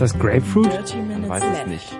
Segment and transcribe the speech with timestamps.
[0.00, 0.72] Ist das Grapefruit?
[0.72, 1.98] 30 Man weiß es nicht.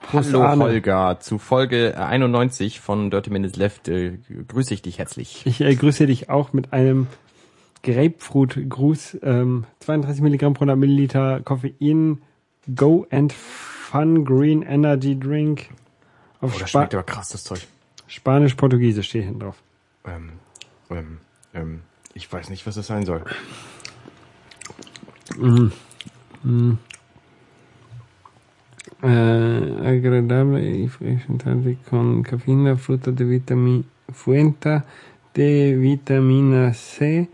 [0.00, 0.62] Prost, Hallo Arne.
[0.62, 5.44] Holger, zu Folge 91 von Dirty Minutes Left äh, grüße ich dich herzlich.
[5.44, 7.08] Ich äh, grüße dich auch mit einem
[7.82, 9.18] Grapefruit-Gruß.
[9.24, 12.22] Ähm, 32 Milligramm pro 100 Milliliter Koffein.
[12.76, 15.70] Go and Fun Green Energy Drink.
[16.40, 17.66] Auf Oh, das Spa schmeckt aber krass, das Zeug.
[18.06, 19.56] Spanisch-Portugiesisch steht hinten drauf.
[20.06, 20.34] Ähm,
[20.90, 21.18] ähm,
[21.54, 21.80] ähm,
[22.14, 23.24] ich weiß nicht, was das sein soll.
[25.42, 25.70] Eh,
[29.02, 34.82] agradable y frescante con cafeína, fruta de vitamina, fuente
[35.34, 37.28] de vitamina C,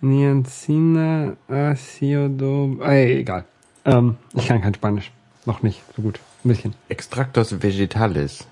[0.00, 3.44] Niacina, Ácido, äh, egal.
[3.84, 5.10] Ähm, ich kann kein Spanisch.
[5.46, 6.20] Noch nicht, so gut.
[6.44, 6.74] Ein bisschen.
[6.88, 8.46] Extractos vegetales.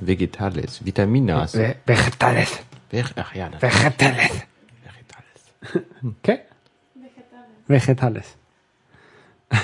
[0.00, 0.84] Vegetales.
[0.84, 1.54] Vitaminas.
[1.54, 2.60] Ve- Vegetales.
[2.90, 4.30] Ver Ach ja, das Vegetales.
[4.82, 6.14] Vegetales.
[6.22, 6.40] ¿Qué?
[7.68, 8.36] Vegetales.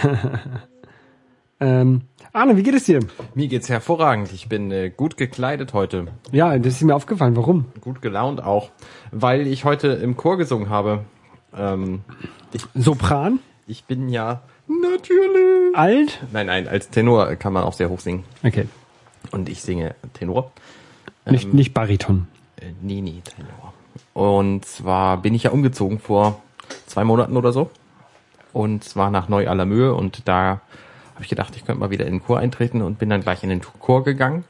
[1.61, 2.03] ähm,
[2.33, 3.01] Arne, wie geht es dir?
[3.35, 4.33] Mir geht's hervorragend.
[4.33, 6.09] Ich bin äh, gut gekleidet heute.
[6.31, 7.37] Ja, das ist mir aufgefallen.
[7.37, 7.67] Warum?
[7.81, 8.71] Gut gelaunt auch.
[9.11, 11.05] Weil ich heute im Chor gesungen habe.
[11.57, 12.03] Ähm,
[12.53, 13.41] ich, Sopran?
[13.67, 15.75] ich bin ja natürlich.
[15.75, 16.21] Alt?
[16.33, 18.25] Nein, nein, als Tenor kann man auch sehr hoch singen.
[18.45, 18.69] Okay.
[19.31, 20.53] Und ich singe Tenor.
[21.25, 22.29] Nicht, nicht Bariton.
[22.61, 23.73] Äh, nee, nee, Tenor.
[24.13, 26.43] Und zwar bin ich ja umgezogen vor
[26.87, 27.71] zwei Monaten oder so.
[28.53, 29.95] Und zwar nach Neu-Allermöhe.
[29.95, 30.61] Und da
[31.19, 33.43] habe ich gedacht, ich könnte mal wieder in den Chor eintreten und bin dann gleich
[33.43, 34.45] in den Chor gegangen.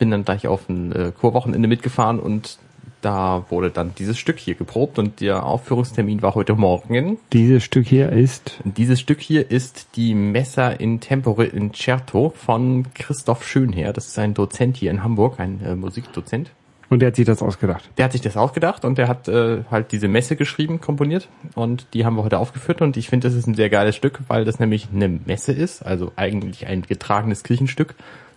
[0.00, 2.58] Bin dann gleich auf ein äh, Chorwochenende mitgefahren und
[3.00, 7.18] da wurde dann dieses Stück hier geprobt und der Aufführungstermin war heute Morgen.
[7.32, 13.46] Dieses Stück hier ist dieses Stück hier ist die Messa in Tempore Incerto von Christoph
[13.46, 13.92] Schönherr.
[13.92, 16.50] Das ist ein Dozent hier in Hamburg, ein äh, Musikdozent.
[16.90, 17.88] Und der hat sich das ausgedacht.
[17.96, 21.86] Der hat sich das ausgedacht und der hat äh, halt diese Messe geschrieben, komponiert und
[21.94, 24.44] die haben wir heute aufgeführt und ich finde, das ist ein sehr geiles Stück, weil
[24.44, 27.94] das nämlich eine Messe ist, also eigentlich ein getragenes Kirchenstück,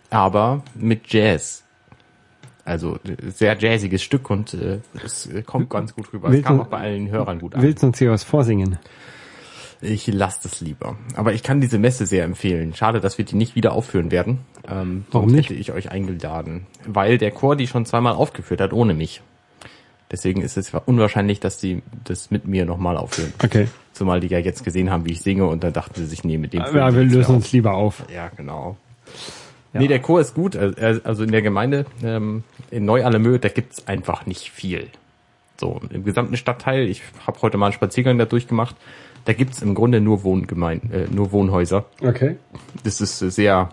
[0.10, 1.64] aber mit Jazz.
[2.64, 6.30] Also äh, sehr jazziges Stück und äh, es kommt ganz gut rüber.
[6.30, 7.62] Es kam auch bei allen Hörern gut an.
[7.62, 8.78] Willst du uns hier was vorsingen?
[9.82, 10.96] Ich lasse das lieber.
[11.16, 12.74] Aber ich kann diese Messe sehr empfehlen.
[12.74, 14.40] Schade, dass wir die nicht wieder aufführen werden.
[14.68, 15.50] Ähm, Warum sonst nicht?
[15.50, 16.66] Hätte ich euch eingeladen.
[16.86, 19.22] Weil der Chor die schon zweimal aufgeführt hat, ohne mich.
[20.12, 23.34] Deswegen ist es unwahrscheinlich, dass sie das mit mir nochmal aufführen.
[23.44, 23.68] Okay.
[23.94, 26.38] Zumal die ja jetzt gesehen haben, wie ich singe und dann dachten sie sich, nee,
[26.38, 27.30] mit dem Ja, wir lösen auf.
[27.30, 28.04] uns lieber auf.
[28.14, 28.78] Ja, genau.
[29.74, 29.80] Ja.
[29.80, 30.56] Nee, der Chor ist gut.
[30.56, 34.88] Also also in der Gemeinde, ähm, in Neu-Allermöhe, da gibt's einfach nicht viel.
[35.60, 38.76] So, im gesamten Stadtteil, ich habe heute mal einen Spaziergang da durchgemacht,
[39.26, 41.86] da gibt's im Grunde nur Wohngemeinden, äh, nur Wohnhäuser.
[42.02, 42.36] Okay.
[42.84, 43.70] Das ist sehr,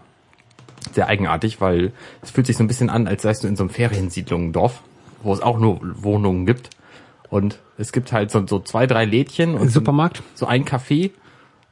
[0.93, 1.93] sehr eigenartig, weil
[2.23, 4.83] es fühlt sich so ein bisschen an, als seist du in so einem Feriensiedlungendorf,
[5.23, 6.71] wo es auch nur Wohnungen gibt.
[7.29, 10.23] Und es gibt halt so, so zwei, drei Lädchen und so, Supermarkt?
[10.35, 11.11] so ein Café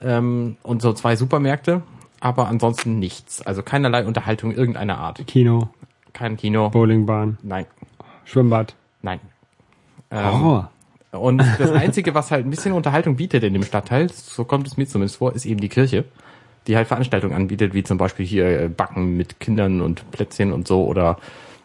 [0.01, 1.83] ähm, und so zwei Supermärkte,
[2.21, 3.43] aber ansonsten nichts.
[3.45, 5.27] Also keinerlei Unterhaltung irgendeiner Art.
[5.27, 5.71] Kino,
[6.13, 6.71] Kein Kino.
[6.71, 7.67] Bowlingbahn, Nein,
[8.25, 8.75] Schwimmbad.
[9.03, 9.21] nein.
[10.13, 10.71] Horror.
[11.11, 14.77] Und das Einzige, was halt ein bisschen Unterhaltung bietet in dem Stadtteil, so kommt es
[14.77, 16.05] mir zumindest vor, ist eben die Kirche,
[16.69, 20.69] die halt Veranstaltungen anbietet, wie zum Beispiel hier äh, Backen mit Kindern und Plätzchen und
[20.69, 21.19] so oder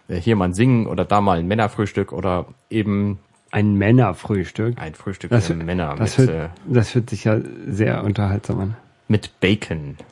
[0.07, 3.19] äh, hier mal ein Singen oder da mal ein Männerfrühstück oder eben
[3.51, 4.79] Ein Männerfrühstück.
[4.79, 7.37] ein Frühstück Das, für Männer das, mit, hört, äh, das hört sich ja
[7.67, 8.75] sehr unterhaltsam an.
[9.07, 9.97] mit Bacon.
[9.97, 10.03] Ba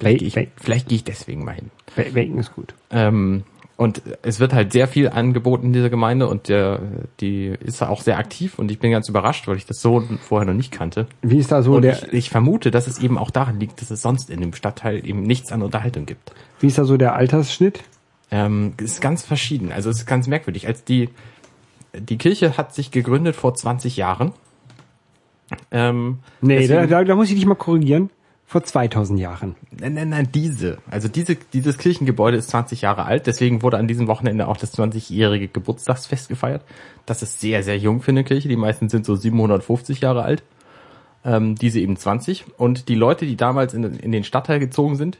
[0.00, 1.70] Vielleicht gehe ich, Ba vielleicht gehe ich deswegen mal hin.
[1.94, 2.74] Ba Bacon ist gut.
[2.90, 3.44] Ähm,
[3.78, 6.80] und es wird halt sehr viel angeboten in dieser Gemeinde und der,
[7.20, 10.46] die ist auch sehr aktiv und ich bin ganz überrascht, weil ich das so vorher
[10.46, 11.06] noch nicht kannte.
[11.22, 13.80] Wie ist da so Und der, ich, ich vermute, dass es eben auch daran liegt,
[13.80, 16.32] dass es sonst in dem Stadtteil eben nichts an Unterhaltung gibt.
[16.60, 17.84] wie ist da so der Altersschnitt?
[18.32, 19.70] Ähm, es ist ganz verschieden.
[19.72, 20.66] Also es ist ganz merkwürdig.
[20.66, 21.08] Als die,
[21.96, 24.32] die Kirche hat sich gegründet vor 20 Jahren.
[25.70, 28.10] Ähm, Nee, da, deswegen- da, da muss ich dich mal korrigieren.
[28.50, 29.56] Vor 2000 Jahren.
[29.78, 30.78] Nein, nein, nein, diese.
[30.90, 34.72] Also diese, dieses Kirchengebäude ist 20 Jahre alt, deswegen wurde an diesem Wochenende auch das
[34.72, 36.64] 20-jährige Geburtstagsfest gefeiert.
[37.04, 38.48] Das ist sehr, sehr jung für eine Kirche.
[38.48, 40.42] Die meisten sind so 750 Jahre alt.
[41.26, 42.46] Ähm, diese eben 20.
[42.56, 45.18] Und die Leute, die damals in, in den Stadtteil gezogen sind,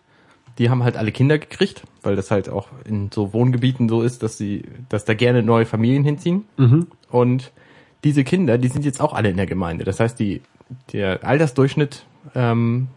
[0.56, 4.22] die haben halt alle Kinder gekriegt, weil das halt auch in so Wohngebieten so ist,
[4.22, 6.44] dass sie, dass da gerne neue Familien hinziehen.
[7.10, 7.52] Und
[8.04, 9.84] diese Kinder, die sind jetzt auch alle in der Gemeinde.
[9.84, 10.40] Das heißt, die,
[10.94, 12.88] der Altersdurchschnitt, ähm,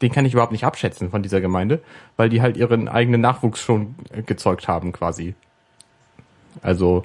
[0.00, 1.80] den kann ich überhaupt nicht abschätzen von dieser Gemeinde,
[2.16, 5.34] weil die halt ihren eigenen Nachwuchs schon äh, gezeugt haben quasi.
[6.60, 7.04] Also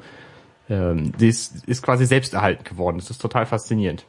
[0.70, 2.98] ähm, die ist, ist quasi selbsterhaltend geworden.
[2.98, 4.06] Das ist total faszinierend.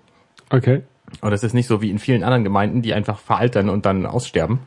[0.51, 0.83] Okay.
[1.21, 4.07] Und das ist nicht so wie in vielen anderen Gemeinden, die einfach veraltern und dann
[4.07, 4.61] aussterben,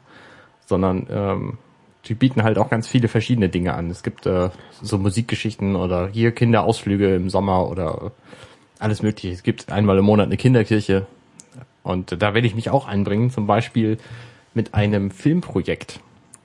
[0.65, 1.57] sondern ähm,
[2.05, 3.91] die bieten halt auch ganz viele verschiedene Dinge an.
[3.91, 4.49] Es gibt äh,
[4.81, 8.11] so Musikgeschichten oder hier Kinderausflüge im Sommer oder
[8.79, 9.33] alles mögliche.
[9.33, 11.05] Es gibt einmal im Monat eine Kinderkirche
[11.83, 13.31] und da werde ich mich auch einbringen.
[13.31, 13.97] Zum Beispiel
[14.53, 15.99] mit einem Filmprojekt.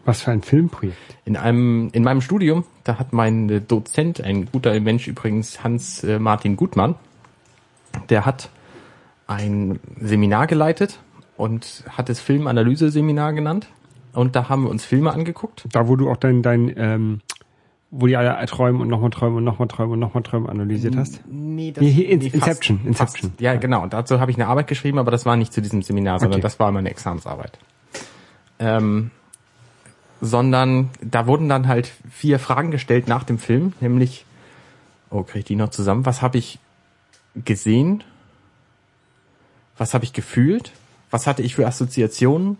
[0.04, 0.96] Was für ein Filmprojekt?
[1.24, 6.18] In einem, in meinem Studium, da hat mein Dozent, ein guter Mensch übrigens, Hans äh,
[6.18, 6.94] Martin Gutmann,
[8.08, 8.50] der hat
[9.26, 11.00] ein Seminar geleitet
[11.36, 13.66] und hat es Filmanalyse-Seminar genannt.
[14.12, 15.66] Und da haben wir uns Filme angeguckt.
[15.72, 17.20] Da, wo du auch dein, dein ähm,
[17.98, 21.22] wo die alle träumen und nochmal träumen und nochmal träumen und nochmal träumen analysiert hast?
[21.26, 23.30] Nee, das Nee, hier in- fast- Inception, Inception.
[23.30, 23.40] Fast.
[23.40, 23.82] Ja, genau.
[23.82, 26.36] Und dazu habe ich eine Arbeit geschrieben, aber das war nicht zu diesem Seminar, sondern
[26.40, 26.42] Okay.
[26.42, 27.58] das war meine Examensarbeit.
[28.58, 29.10] Ähm,
[30.20, 34.24] sondern da wurden dann halt vier Fragen gestellt nach dem Film, nämlich,
[35.10, 36.06] oh, kriege ich die noch zusammen?
[36.06, 36.58] Was habe ich
[37.44, 38.02] gesehen?
[39.78, 40.72] Was habe ich gefühlt?
[41.10, 42.56] Was hatte ich für Assoziationen?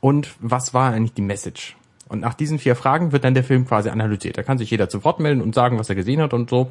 [0.00, 1.76] Und was war eigentlich die Message?
[2.12, 4.36] Und nach diesen vier Fragen wird dann der Film quasi analysiert.
[4.36, 6.68] Da kann sich jeder zu Wort melden und sagen, was er gesehen hat und so.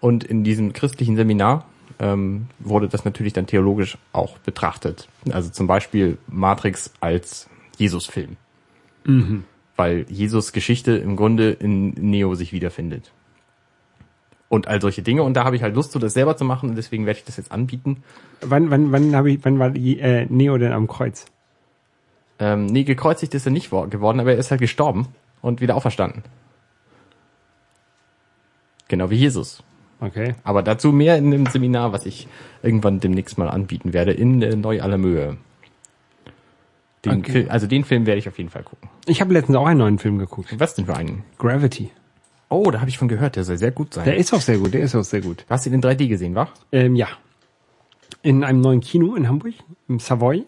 [0.00, 1.66] Und in diesem christlichen Seminar
[1.98, 5.06] ähm, wurde das natürlich dann theologisch auch betrachtet.
[5.30, 8.38] Also zum Beispiel Matrix als Jesus-Film.
[9.76, 13.12] Weil Jesus Geschichte im Grunde in Neo sich wiederfindet.
[14.48, 15.22] Und all solche Dinge.
[15.22, 16.70] Und da habe ich halt Lust, so das selber zu machen.
[16.70, 18.04] Und deswegen werde ich das jetzt anbieten.
[18.40, 21.26] Wann, wann, wann habe ich, wann war die, äh, Neo denn am Kreuz?
[22.40, 25.08] Ähm, nee, gekreuzigt ist er nicht wo- geworden, aber er ist halt gestorben
[25.42, 26.22] und wieder auferstanden.
[28.88, 29.62] Genau wie Jesus.
[30.00, 30.34] Okay.
[30.44, 32.28] Aber dazu mehr in dem Seminar, was ich
[32.62, 35.36] irgendwann demnächst mal anbieten werde, in äh, Neu-Allermöhe.
[37.04, 37.46] Den Okay.
[37.48, 38.88] Also den Film werde ich auf jeden Fall gucken.
[39.06, 40.54] Ich habe letztens auch einen neuen Film geguckt.
[40.58, 41.24] Was denn für einen?
[41.38, 41.90] Gravity.
[42.48, 44.04] Oh, da habe ich von gehört, der soll sehr gut sein.
[44.04, 45.40] Der ist auch sehr gut, der ist auch sehr gut.
[45.46, 46.48] Du hast ihn in 3D gesehen, wa?
[46.72, 47.08] Ähm, ja.
[48.22, 49.52] In einem neuen Kino in Hamburg,
[49.88, 50.44] im Savoy.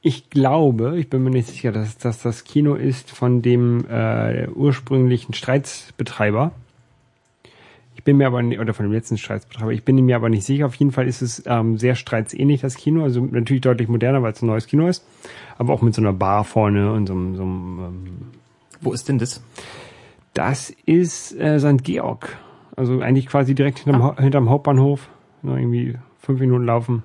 [0.00, 4.46] Ich glaube, ich bin mir nicht sicher, dass, dass das Kino ist von dem äh,
[4.48, 6.52] ursprünglichen Streitsbetreiber.
[7.96, 10.44] Ich bin mir aber nicht, oder von dem letzten Streitsbetreiber, ich bin mir aber nicht
[10.46, 10.66] sicher.
[10.66, 13.02] Auf jeden Fall ist es ähm, sehr streitsähnlich, das Kino.
[13.02, 15.04] Also natürlich deutlich moderner, weil es ein neues Kino ist.
[15.58, 18.06] Aber auch mit so einer Bar vorne und so, einem- so einem ähm,
[18.80, 19.42] Wo ist denn das?
[20.32, 21.82] das ist äh, St.
[21.82, 22.38] Georg.
[22.76, 25.08] Also eigentlich quasi direkt hinterm, Hau- hinterm Hauptbahnhof.
[25.42, 27.02] Nur irgendwie fünf Minuten laufen.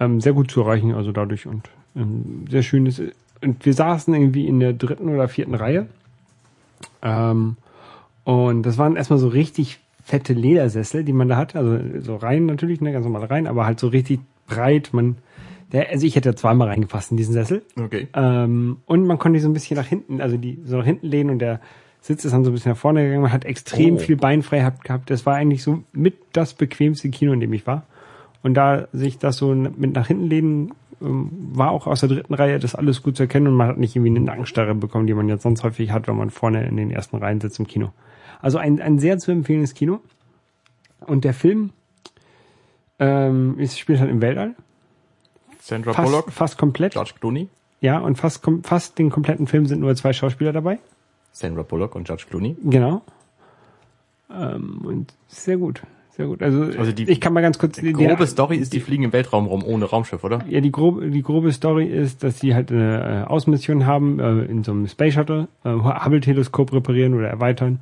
[0.00, 3.02] Ähm, sehr gut zu erreichen, also dadurch und ähm, sehr schön ist.
[3.42, 5.86] Und wir saßen irgendwie in der dritten oder vierten Reihe.
[7.02, 7.56] Ähm,
[8.24, 11.58] und das waren erstmal so richtig fette Ledersessel, die man da hatte.
[11.58, 14.90] Also so rein natürlich, ne, ganz normal rein, aber halt so richtig breit.
[14.92, 15.16] Man,
[15.72, 17.62] der, also ich hätte da zweimal reingepasst in diesen Sessel.
[17.78, 18.08] Okay.
[18.14, 21.06] Ähm, und man konnte die so ein bisschen nach hinten, also die so nach hinten
[21.06, 21.60] lehnen und der
[22.00, 23.22] Sitz ist dann so ein bisschen nach vorne gegangen.
[23.22, 23.98] Man hat extrem Oh.
[23.98, 25.10] viel Beinfreiheit gehabt.
[25.10, 27.86] Das war eigentlich so mit das bequemste Kino, in dem ich war.
[28.42, 32.34] Und da sich das so mit nach hinten lehnen, ähm, war auch aus der dritten
[32.34, 35.14] Reihe das alles gut zu erkennen und man hat nicht irgendwie eine Nackenstarre bekommen, die
[35.14, 37.92] man jetzt sonst häufig hat, wenn man vorne in den ersten Reihen sitzt im Kino.
[38.40, 40.00] Also ein, ein sehr zu empfehlendes Kino.
[41.06, 41.70] Und der Film
[42.98, 44.54] ähm, ist, spielt halt im Weltall.
[45.60, 46.92] Sandra Fast, Bullock, fast komplett.
[46.92, 47.48] George Clooney.
[47.80, 50.78] Ja, und fast, fast den kompletten Film sind nur zwei Schauspieler dabei.
[51.30, 52.56] Sandra Bullock und George Clooney.
[52.64, 53.02] Genau.
[54.30, 55.82] Ähm, und sehr gut.
[56.18, 56.42] Sehr gut.
[56.42, 57.76] Also, Also die ich kann mal ganz kurz.
[57.80, 60.44] die- Grobe Story ist, die fliegen im Weltraum rum ohne Raumschiff, oder?
[60.48, 64.42] ja, die grobe, die grobe Story ist, dass sie halt eine äh, Außenmission haben äh,
[64.46, 67.78] in so einem Space Shuttle, äh, Hubble-Teleskop reparieren oder erweitern.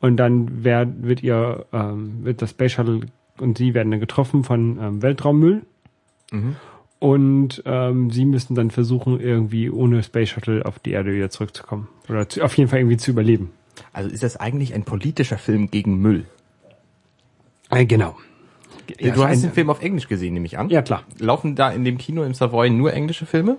[0.00, 3.00] Und dann wer, wird ihr, ähm, wird das Space Shuttle
[3.38, 5.62] und sie werden dann getroffen von ähm, Weltraummüll.
[7.00, 11.88] Und ähm, sie müssen dann versuchen, irgendwie ohne Space Shuttle auf die Erde wieder zurückzukommen.
[12.08, 13.50] Oder zu, auf jeden Fall irgendwie zu überleben.
[13.92, 16.26] Also ist das eigentlich ein politischer Film gegen Müll?
[17.70, 18.16] Äh, genau.
[18.98, 20.68] Ja, du hast den Film auf Englisch gesehen, nehme ich an.
[20.68, 21.04] Ja, klar.
[21.18, 23.56] Laufen da in dem Kino im Savoy nur englische Filme?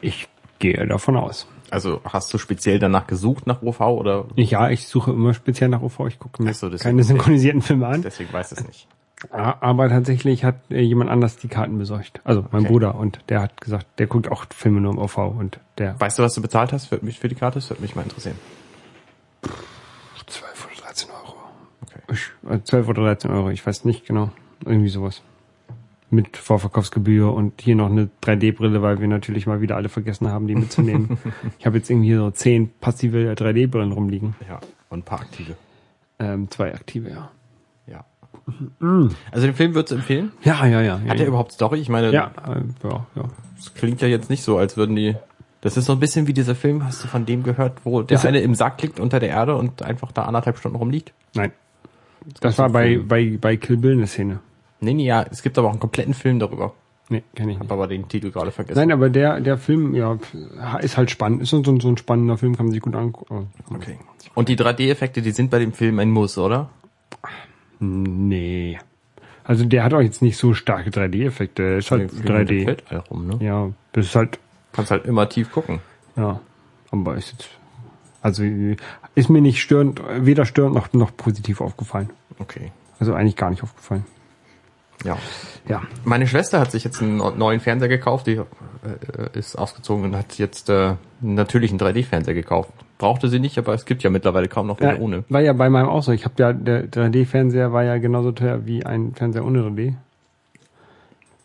[0.00, 1.46] Ich gehe davon aus.
[1.70, 5.82] Also hast du speziell danach gesucht nach OV oder Ja, ich suche immer speziell nach
[5.82, 6.06] UV.
[6.08, 8.00] Ich gucke mir so, keine synchronisierten Filme an.
[8.02, 8.88] deswegen weiß es nicht.
[9.30, 12.20] Aber tatsächlich hat äh, jemand anders die Karten besorgt.
[12.24, 12.72] Also mein Okay.
[12.72, 12.94] Bruder.
[12.94, 15.18] Und der hat gesagt, der guckt auch Filme nur im UV.
[15.18, 17.56] Und der Weißt du, was du bezahlt hast für, mich für die Karte?
[17.58, 18.36] Das würde mich mal interessieren.
[20.26, 21.34] 12 oder 13 Euro.
[21.82, 21.92] Okay.
[21.92, 21.96] Ich, äh,
[22.64, 24.30] 12 oder 13 Euro, ich weiß nicht genau.
[24.64, 25.22] Irgendwie sowas.
[26.10, 30.46] Mit Vorverkaufsgebühr und hier noch eine 3D-Brille, weil wir natürlich mal wieder alle vergessen haben,
[30.46, 31.18] die mitzunehmen.
[31.58, 34.34] ich habe jetzt irgendwie so 10 passive 3D-Brillen rumliegen.
[34.48, 35.56] Ja, und ein paar aktive.
[36.18, 37.30] Ähm, zwei aktive, ja.
[37.86, 38.04] Ja.
[39.30, 40.32] Also den Film würdest du empfehlen?
[40.42, 40.98] Ja, ja, ja.
[41.04, 41.78] ja Hat er überhaupt Story?
[41.78, 43.24] Ich meine, Ja, äh, ja, ja.
[43.56, 45.14] das klingt ja jetzt nicht so, als würden die.
[45.60, 48.14] Das ist so ein bisschen wie dieser Film, hast du von dem gehört, wo der
[48.16, 51.12] Ist- eine im Sack liegt unter der Erde und einfach da anderthalb Stunden rumliegt?
[51.34, 51.52] Nein.
[52.40, 54.40] Das war bei, bei, bei Kill Bill eine Szene.
[54.80, 56.74] Nee, nee, ja, es gibt aber auch einen kompletten Film darüber.
[57.10, 57.72] Nee, kenne ich Hab nicht.
[57.72, 58.78] aber den Titel gerade vergessen.
[58.78, 60.18] Nein, aber der, der Film, ja,
[60.80, 61.42] ist halt spannend.
[61.42, 63.48] Ist so, so, so ein spannender Film, kann man sich gut angucken.
[63.74, 63.98] Okay.
[64.34, 66.68] Und die 3D-Effekte, die sind bei dem Film ein Muss, oder?
[67.80, 68.78] Nee.
[69.42, 71.78] Also der hat auch jetzt nicht so starke 3D-Effekte.
[71.78, 72.66] Ist halt im 3D.
[72.66, 73.38] Weltall rum, ne?
[73.40, 74.38] Ja, das ist halt
[74.72, 75.80] Kannst halt immer tief gucken.
[76.16, 76.40] Ja,
[76.90, 77.48] aber ist jetzt,
[78.28, 78.44] also
[79.14, 82.10] ist mir nicht störend, weder störend noch, noch positiv aufgefallen.
[82.38, 82.70] Okay.
[83.00, 84.04] Also eigentlich gar nicht aufgefallen.
[85.04, 85.16] Ja.
[85.68, 85.82] Ja.
[86.04, 88.44] Meine Schwester hat sich jetzt einen neuen Fernseher gekauft, die äh,
[89.32, 92.70] ist ausgezogen und hat jetzt äh, natürlich einen 3D-Fernseher gekauft.
[92.98, 95.24] Brauchte sie nicht, aber es gibt ja mittlerweile kaum noch ja ohne.
[95.28, 96.12] War ja bei meinem auch so.
[96.12, 99.94] Ich habe ja, der 3D-Fernseher war ja genauso teuer wie ein Fernseher ohne 3D.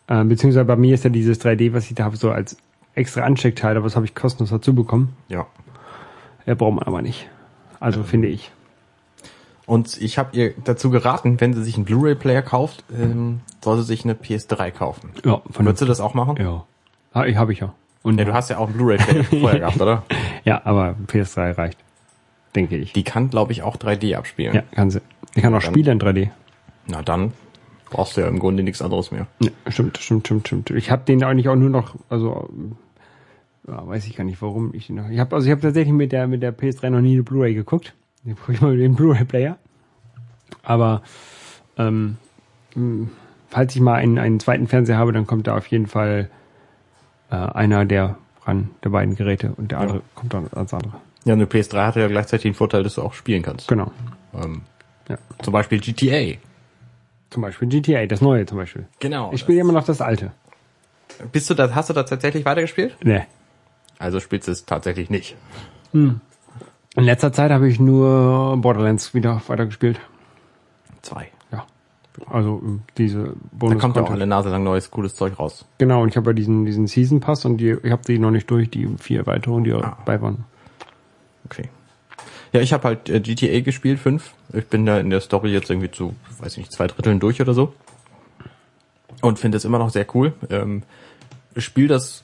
[0.08, 2.56] Äh, beziehungsweise bei mir ist ja dieses 3D, was ich da habe, so als
[2.94, 5.16] extra Ansteckteil, aber das habe ich kostenlos dazu bekommen.
[5.28, 5.46] Ja.
[6.46, 7.28] Er braucht man aber nicht.
[7.80, 8.50] Also finde ich.
[9.66, 13.84] Und ich habe ihr dazu geraten, wenn sie sich einen Blu-ray-Player kauft, ähm, soll sie
[13.84, 15.10] sich eine PS3 kaufen.
[15.24, 16.36] Ja, von Würdest du das auch machen?
[16.38, 16.64] Ja.
[17.14, 17.72] Ah, ich habe ich ja.
[18.02, 20.02] Und Ja, du hast ja auch einen Blu-ray-Player vorher gehabt, oder?
[20.44, 21.78] ja, aber PS3 reicht.
[22.54, 22.92] Denke ich.
[22.92, 24.54] Die kann, glaube ich, auch 3D abspielen.
[24.54, 25.00] Ja, kann sie.
[25.34, 26.28] Ich kann auch Dann- Spiele in 3D.
[26.86, 27.32] Na dann
[27.88, 29.26] brauchst du ja im Grunde nichts anderes mehr.
[29.40, 30.70] Ja, stimmt, stimmt, stimmt, stimmt.
[30.70, 32.50] Ich habe den eigentlich auch nur noch, also
[33.66, 35.08] ja, weiß ich gar nicht, warum ich den noch.
[35.08, 37.54] Ich habe also ich habe tatsächlich mit der mit der PS3 noch nie eine Blu-ray
[37.54, 37.94] geguckt.
[38.24, 39.58] Den gucke ich mal mit dem Blu-ray-Player.
[40.62, 41.02] Aber
[41.76, 42.16] ähm,
[42.74, 43.08] mh,
[43.50, 46.30] falls ich mal einen, einen zweiten Fernseher habe, dann kommt da auf jeden Fall
[47.30, 50.94] äh, einer der ran der beiden Geräte und der andere kommt dann als andere.
[51.24, 53.68] Ja, eine PS3 hatte ja gleichzeitig den Vorteil, dass du auch spielen kannst.
[53.68, 53.90] Genau.
[54.34, 54.62] Ähm,
[55.08, 55.16] Ja.
[55.42, 56.38] zum Beispiel GTA.
[57.30, 58.86] Zum Beispiel GTA, das neue zum Beispiel.
[59.00, 59.32] Genau.
[59.32, 60.32] Ich spiele immer noch das alte.
[61.32, 62.96] Bist du da, hast du da tatsächlich weitergespielt?
[63.02, 63.24] Nee.
[64.04, 65.34] Also spielst du es tatsächlich nicht.
[65.94, 66.20] In
[66.94, 69.98] letzter Zeit habe ich nur Borderlands wieder weitergespielt.
[71.00, 71.28] Zwei.
[71.50, 71.64] Ja.
[72.30, 75.64] Also äh, diese Da Bonus kommt ja auch alle Nase lang neues, cooles Zeug raus.
[75.78, 78.30] Genau, und ich habe ja diesen, diesen Season Pass und die, ich habe die noch
[78.30, 79.96] nicht durch, die vier Erweiterungen, die Ah.
[80.04, 80.44] dabei waren.
[81.46, 81.70] Okay.
[82.52, 84.34] Ja, ich habe halt äh, GTA gespielt, fünf.
[84.52, 87.40] Ich bin da in der Story jetzt irgendwie zu, weiß ich nicht, zwei Dritteln durch
[87.40, 87.72] oder so.
[89.22, 90.34] Und finde es immer noch sehr cool.
[90.50, 90.82] Ähm,
[91.54, 92.23] ich spiele das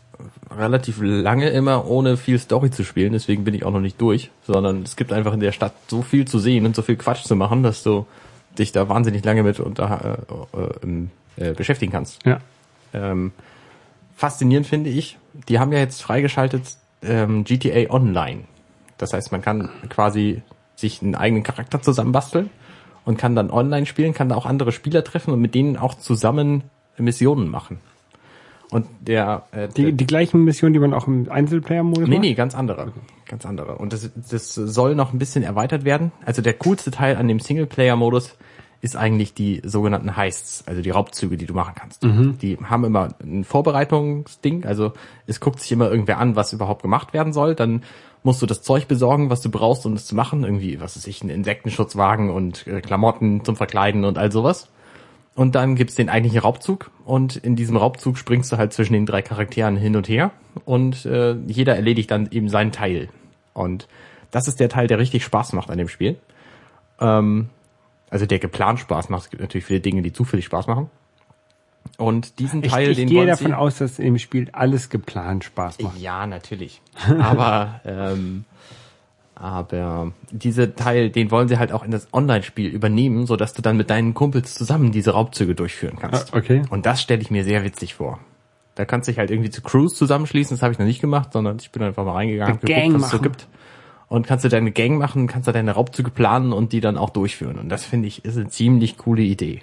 [0.51, 3.13] relativ lange immer, ohne viel Story zu spielen.
[3.13, 4.31] Deswegen bin ich auch noch nicht durch.
[4.47, 7.25] Sondern es gibt einfach in der Stadt so viel zu sehen und so viel Quatsch
[7.25, 8.07] zu machen, dass du
[8.59, 10.19] dich da wahnsinnig lange mit unter,
[10.57, 12.25] äh, äh, äh, beschäftigen kannst.
[12.25, 12.41] Ja.
[12.93, 13.33] Ähm,
[14.17, 18.41] faszinierend finde ich, die haben ja jetzt freigeschaltet ähm, GTA Online.
[18.99, 20.43] Das heißt, man kann quasi
[20.77, 22.51] sich einen eigenen Charakter zusammenbasteln
[23.05, 25.95] und kann dann online spielen, kann da auch andere Spieler treffen und mit denen auch
[25.95, 26.65] zusammen
[26.99, 27.79] Missionen machen.
[28.71, 32.21] Und der, äh, Die, die gleichen Missionen, die man auch im Einzelplayer-Modus Nee, macht?
[32.23, 32.93] nee, ganz andere.
[33.27, 33.77] Ganz andere.
[33.79, 36.13] Und das, das soll noch ein bisschen erweitert werden.
[36.25, 38.37] Also der coolste Teil an dem Singleplayer-Modus
[38.83, 42.03] ist eigentlich die sogenannten Heists, also die Raubzüge, die du machen kannst.
[42.03, 44.93] Die haben immer ein Vorbereitungsding, also
[45.27, 47.55] es guckt sich immer irgendwer an, was überhaupt gemacht werden soll.
[47.55, 47.83] Dann
[48.23, 50.45] musst du das Zeug besorgen, was du brauchst, um das zu machen.
[50.45, 54.69] Irgendwie, was weiß ich, einen Insektenschutzwagen und äh, Klamotten zum Verkleiden und all sowas.
[55.35, 59.07] Und dann gibt's den eigentlichen Raubzug und in diesem Raubzug springst du halt zwischen den
[59.07, 60.33] drei Charakteren hin und her
[60.65, 63.09] und äh, jeder erledigt dann eben seinen Teil.
[63.55, 63.89] Und
[64.31, 66.19] das ist der Teil, der richtig Spaß macht an dem Spiel.
[67.01, 67.49] Ähm,
[68.11, 69.25] also der geplant Spaß macht.
[69.25, 70.91] Es gibt natürlich viele Dinge, die zufällig Spaß machen.
[71.97, 75.45] Und diesen Ich, Teil, ich den gehe wollen davon aus, dass im Spiel alles geplant
[75.45, 75.99] Spaß macht.
[75.99, 76.83] ja, natürlich.
[77.19, 78.45] Aber ähm,
[79.41, 83.63] aber diese Teil, den wollen sie halt auch in das Online-Spiel übernehmen, so dass du
[83.63, 86.35] dann mit deinen Kumpels zusammen diese Raubzüge durchführen kannst.
[86.35, 86.63] Ah, okay.
[86.69, 88.21] Und das stelle ich mir sehr witzig vor.
[88.75, 91.33] Da kannst du dich halt irgendwie zu Cruise zusammenschließen, das habe ich noch nicht gemacht,
[91.33, 93.49] sondern ich bin einfach mal reingegangen, Gang geguckt, was es so gibt.
[94.09, 97.11] Und kannst du deine Gang machen, kannst du deine Raubzüge planen und die dann auch
[97.11, 97.59] durchführen.
[97.59, 99.61] Und das finde ich ist eine ziemlich coole Idee.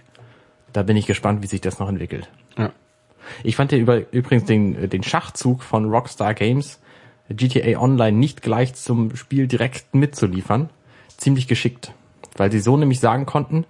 [0.73, 2.29] Da bin ich gespannt, wie sich das noch entwickelt.
[2.57, 2.71] Ja.
[3.43, 6.79] Ich fand ja über, übrigens den, den Schachzug von Rockstar Games
[7.29, 10.69] GTA Online nicht gleich zum Spiel direkt mitzuliefern,
[11.17, 11.93] ziemlich geschickt.
[12.35, 13.65] Weil sie so nämlich sagen konnten,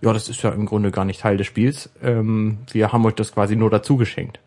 [0.00, 3.14] ja, das ist ja im Grunde gar nicht Teil des Spiels, ähm, wir haben euch
[3.14, 4.40] das quasi nur dazu geschenkt.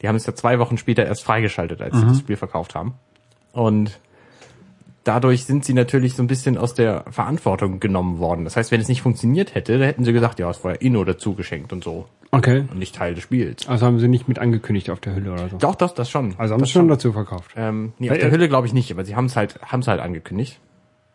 [0.00, 2.94] Die haben es ja zwei Wochen später erst freigeschaltet, als sie das Spiel verkauft haben.
[3.52, 3.98] Und
[5.04, 8.44] dadurch sind sie natürlich so ein bisschen aus der Verantwortung genommen worden.
[8.44, 10.80] Das heißt, wenn es nicht funktioniert hätte, dann hätten sie gesagt, ja, es war ja
[10.80, 12.64] eh nur dazu geschenkt und so Okay.
[12.70, 13.68] und nicht Teil des Spiels.
[13.68, 15.58] Also haben sie nicht mit angekündigt auf der Hülle oder so.
[15.58, 16.34] Doch, das, das schon.
[16.38, 17.52] Also haben das sie schon dazu verkauft.
[17.56, 19.88] Ähm, nee, auf der Hülle glaube ich nicht, aber sie haben es halt, haben es
[19.88, 20.60] halt angekündigt.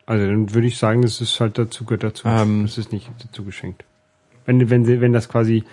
[0.05, 2.27] Also dann würde ich sagen, das ist halt dazu gehört dazu.
[2.27, 2.63] Ähm.
[2.63, 3.85] das ist nicht dazu geschenkt.
[4.45, 5.63] Wenn, wenn sie, wenn das quasi,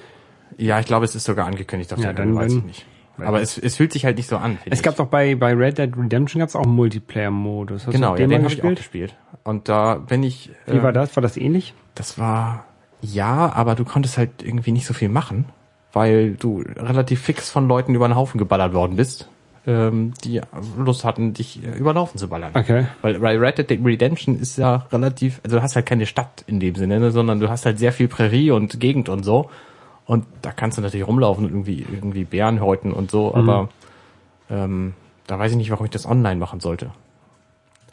[0.58, 2.66] Ja, ich glaube, es ist sogar angekündigt auf Ja, der dann- Hülle, weiß ich dann-
[2.66, 2.86] nicht.
[3.18, 4.58] Aber es, es fühlt sich halt nicht so an.
[4.64, 7.86] es gab doch bei, bei Red Dead Redemption gab es auch einen Multiplayer-Modus.
[7.86, 8.78] Genau, du ja, den habe ich auch gespielt?
[8.78, 9.16] gespielt.
[9.44, 10.50] Und da bin ich.
[10.66, 11.14] Wie äh, war das?
[11.14, 11.74] War das ähnlich?
[11.94, 12.64] Das war
[13.02, 15.44] ja, aber du konntest halt irgendwie nicht so viel machen,
[15.92, 19.28] weil du relativ fix von Leuten über den Haufen geballert worden bist,
[19.66, 20.40] ähm, die
[20.78, 22.52] Lust hatten, dich über den Haufen zu ballern.
[22.54, 22.86] Okay.
[23.02, 26.60] Weil bei Red Dead Redemption ist ja relativ, also du hast halt keine Stadt in
[26.60, 29.50] dem Sinne, ne, sondern du hast halt sehr viel Prärie und Gegend und so.
[30.06, 33.68] Und da kannst du natürlich rumlaufen und irgendwie, irgendwie Bären häuten und so, aber
[34.50, 34.92] Ähm,
[35.26, 36.90] da weiß ich nicht, warum ich das online machen sollte.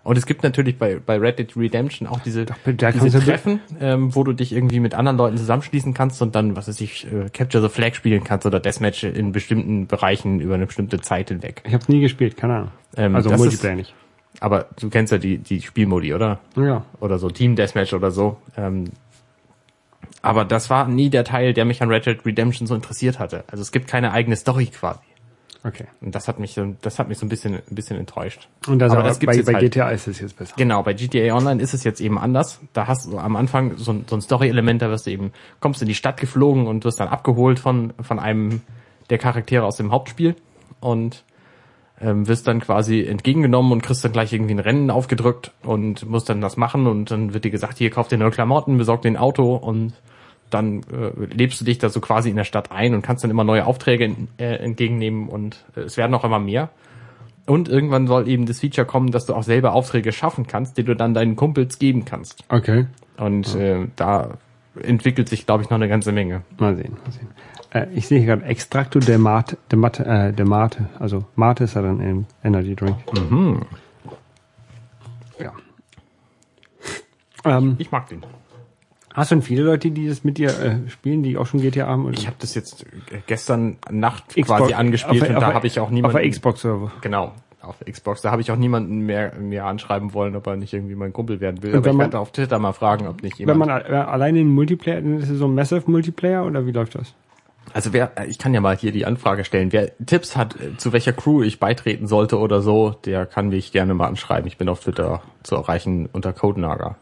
[0.03, 2.55] Und es gibt natürlich bei, bei Red Dead Redemption auch diese, da
[2.91, 6.67] diese Treffen, ähm, wo du dich irgendwie mit anderen Leuten zusammenschließen kannst und dann, was
[6.67, 10.65] weiß ich, äh, Capture the Flag spielen kannst oder Deathmatch in bestimmten Bereichen über eine
[10.65, 11.63] bestimmte Zeit hinweg.
[11.65, 12.71] Ich habe nie gespielt, keine Ahnung.
[12.95, 13.93] Ähm, also Multiplayer nicht.
[14.39, 16.39] Aber du kennst ja die, die Spielmodi, oder?
[16.55, 16.85] Ja.
[16.99, 18.37] Oder so Team Deathmatch oder so.
[18.55, 18.85] Ähm,
[20.21, 23.43] aber das war nie der Teil, der mich an Red Dead Redemption so interessiert hatte.
[23.47, 24.99] Also es gibt keine eigene Story quasi.
[25.63, 25.85] Okay.
[25.99, 28.47] Und das hat mich so, das hat mich so ein bisschen, ein bisschen enttäuscht.
[28.67, 29.71] Und das Aber das gibt's bei, jetzt bei halt.
[29.71, 30.53] GTA ist es jetzt besser.
[30.57, 32.61] Genau, bei GTA Online ist es jetzt eben anders.
[32.71, 35.81] Da hast du am Anfang so ein, so ein Story-Element, da wirst du eben, kommst
[35.81, 38.61] in die Stadt geflogen und wirst dann abgeholt von, von einem
[39.09, 40.35] der Charaktere aus dem Hauptspiel
[40.79, 41.25] und
[41.99, 46.29] ähm, wirst dann quasi entgegengenommen und kriegst dann gleich irgendwie ein Rennen aufgedrückt und musst
[46.29, 49.11] dann das machen und dann wird dir gesagt, hier kauf dir neue Klamotten, besorg dir
[49.11, 49.93] ein Auto und
[50.49, 53.31] dann äh, lebst du dich da so quasi in der Stadt ein und kannst dann
[53.31, 56.69] immer neue Aufträge en- äh, entgegennehmen und äh, es werden auch immer mehr.
[57.45, 60.83] Und irgendwann soll eben das Feature kommen, dass du auch selber Aufträge schaffen kannst, die
[60.83, 62.43] du dann deinen Kumpels geben kannst.
[62.49, 62.85] Okay.
[63.17, 64.37] Und äh, da
[64.81, 66.43] entwickelt sich, glaube ich, noch eine ganze Menge.
[66.59, 67.27] Mal sehen, mal sehen.
[67.71, 70.89] Äh, ich sehe hier gerade Extracto de Mate, de Mate, äh, de Mate.
[70.99, 72.97] Also Mate ist ja dann ein Energy Drink.
[73.31, 73.61] Mhm.
[75.39, 75.53] Ja.
[77.45, 78.21] Ähm, Ich mag den.
[79.19, 81.87] Hast du denn viele Leute, die das mit dir äh, spielen, die auch schon GTA
[81.87, 82.05] haben?
[82.05, 82.17] Oder?
[82.17, 85.67] Ich habe das jetzt äh, gestern Nacht Xbox- quasi angespielt auf- und auf- da habe
[85.67, 86.15] ich auch niemanden.
[86.17, 86.91] Auf der Xbox-Server.
[87.01, 88.21] Genau, auf der Xbox.
[88.21, 91.39] Da habe ich auch niemanden mehr mir anschreiben wollen, ob er nicht irgendwie mein Kumpel
[91.39, 91.75] werden will.
[91.75, 93.71] Aber wenn ich man- werde auf Twitter mal fragen, ob nicht Wenn jemand.
[93.71, 96.95] man äh, alleine in Multiplayer, dann ist es so ein Massive Multiplayer oder wie läuft
[96.95, 97.13] das?
[97.71, 99.71] Also wer, ich kann ja mal hier die Anfrage stellen.
[99.71, 103.71] Wer Tipps hat, äh, zu welcher Crew ich beitreten sollte oder so, der kann mich
[103.71, 104.47] gerne mal anschreiben.
[104.47, 106.95] Ich bin auf Twitter zu erreichen unter Codenager.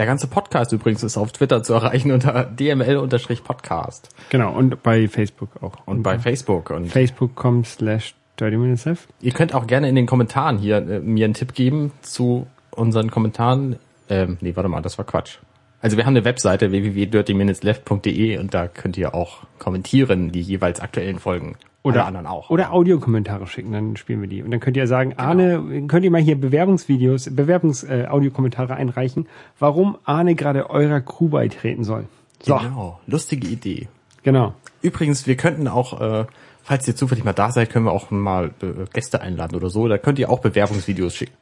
[0.00, 5.50] Der ganze Podcast übrigens ist auf Twitter zu erreichen unter dml-podcast Genau, und bei Facebook
[5.62, 5.86] auch.
[5.86, 6.70] und bei Facebook.
[6.70, 9.08] Und Facebook.com slash 30 Minutes Left.
[9.20, 13.10] ihr könnt auch gerne in den Kommentaren hier äh, mir einen Tipp geben zu unseren
[13.10, 13.76] Kommentaren.
[14.08, 15.36] Ähm, nee, warte mal, das war Quatsch.
[15.82, 21.18] Also wir haben eine Webseite www.dirtyminutesleft.de und da könnt ihr auch kommentieren, die jeweils aktuellen
[21.18, 21.56] Folgen.
[21.82, 22.50] Oder Alle anderen auch.
[22.50, 24.42] Oder Audiokommentare schicken, dann spielen wir die.
[24.42, 29.28] Und dann könnt ihr sagen, Arne, könnt ihr mal hier Bewerbungsvideos, Bewerbungs-Audiokommentare äh, Audiokommentare einreichen,
[29.58, 32.04] warum Arne gerade eurer Crew beitreten soll.
[32.42, 32.68] So, genau.
[32.68, 33.88] Genau, lustige Idee.
[34.22, 34.54] genau.
[34.82, 36.26] Übrigens, wir könnten auch, äh,
[36.62, 39.88] falls ihr zufällig mal da seid, können wir auch mal äh, Gäste einladen oder so.
[39.88, 41.34] Da könnt ihr auch Bewerbungsvideos schicken.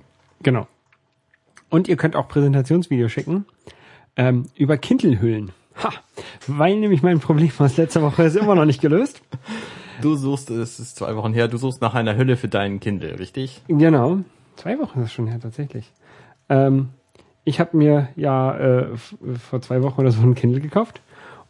[0.42, 0.68] Genau.
[1.68, 3.44] Und ihr könnt auch Präsentationsvideos schicken
[4.16, 5.50] ähm, über Kindle-Hüllen.
[5.82, 5.90] Ha,
[6.46, 9.20] weil nämlich mein Problem aus letzter Woche ist immer noch nicht gelöst.
[10.00, 13.18] Du suchst, es ist zwei Wochen her, du suchst nach einer Hülle für deinen Kindle,
[13.18, 13.62] richtig?
[13.68, 14.18] Genau.
[14.56, 15.92] Zwei Wochen ist das schon her, tatsächlich.
[16.48, 16.90] Ähm,
[17.44, 21.00] ich habe mir ja äh, vor zwei Wochen oder so ein Kindle gekauft.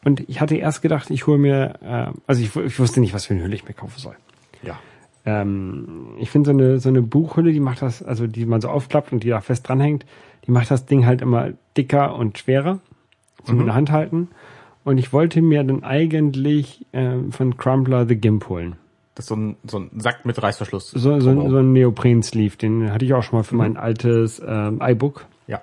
[0.05, 3.27] Und ich hatte erst gedacht, ich hole mir, äh, also ich, ich wusste nicht, was
[3.27, 4.17] für eine Hülle ich mir kaufen soll.
[4.63, 4.79] Ja.
[5.25, 8.69] Ähm, ich finde so eine, so eine Buchhülle, die macht das, also die man so
[8.69, 10.07] aufklappt und die da fest dranhängt,
[10.47, 12.79] die macht das Ding halt immer dicker und schwerer
[13.45, 14.29] zum in der Hand halten.
[14.89, 18.77] Und ich wollte mir dann eigentlich ähm, von Crumbler The Gimp holen.
[19.15, 20.93] Das ist so ein, so ein Sack mit Reißverschluss.
[20.93, 24.81] So, so, so ein Neopren-Sleeve, den hatte ich auch schon mal für mein altes ähm,
[24.83, 25.27] iBook.
[25.47, 25.61] Ja.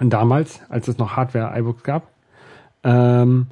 [0.00, 2.08] Und damals, als es noch Hardware-iBooks gab.
[2.82, 3.46] Ähm,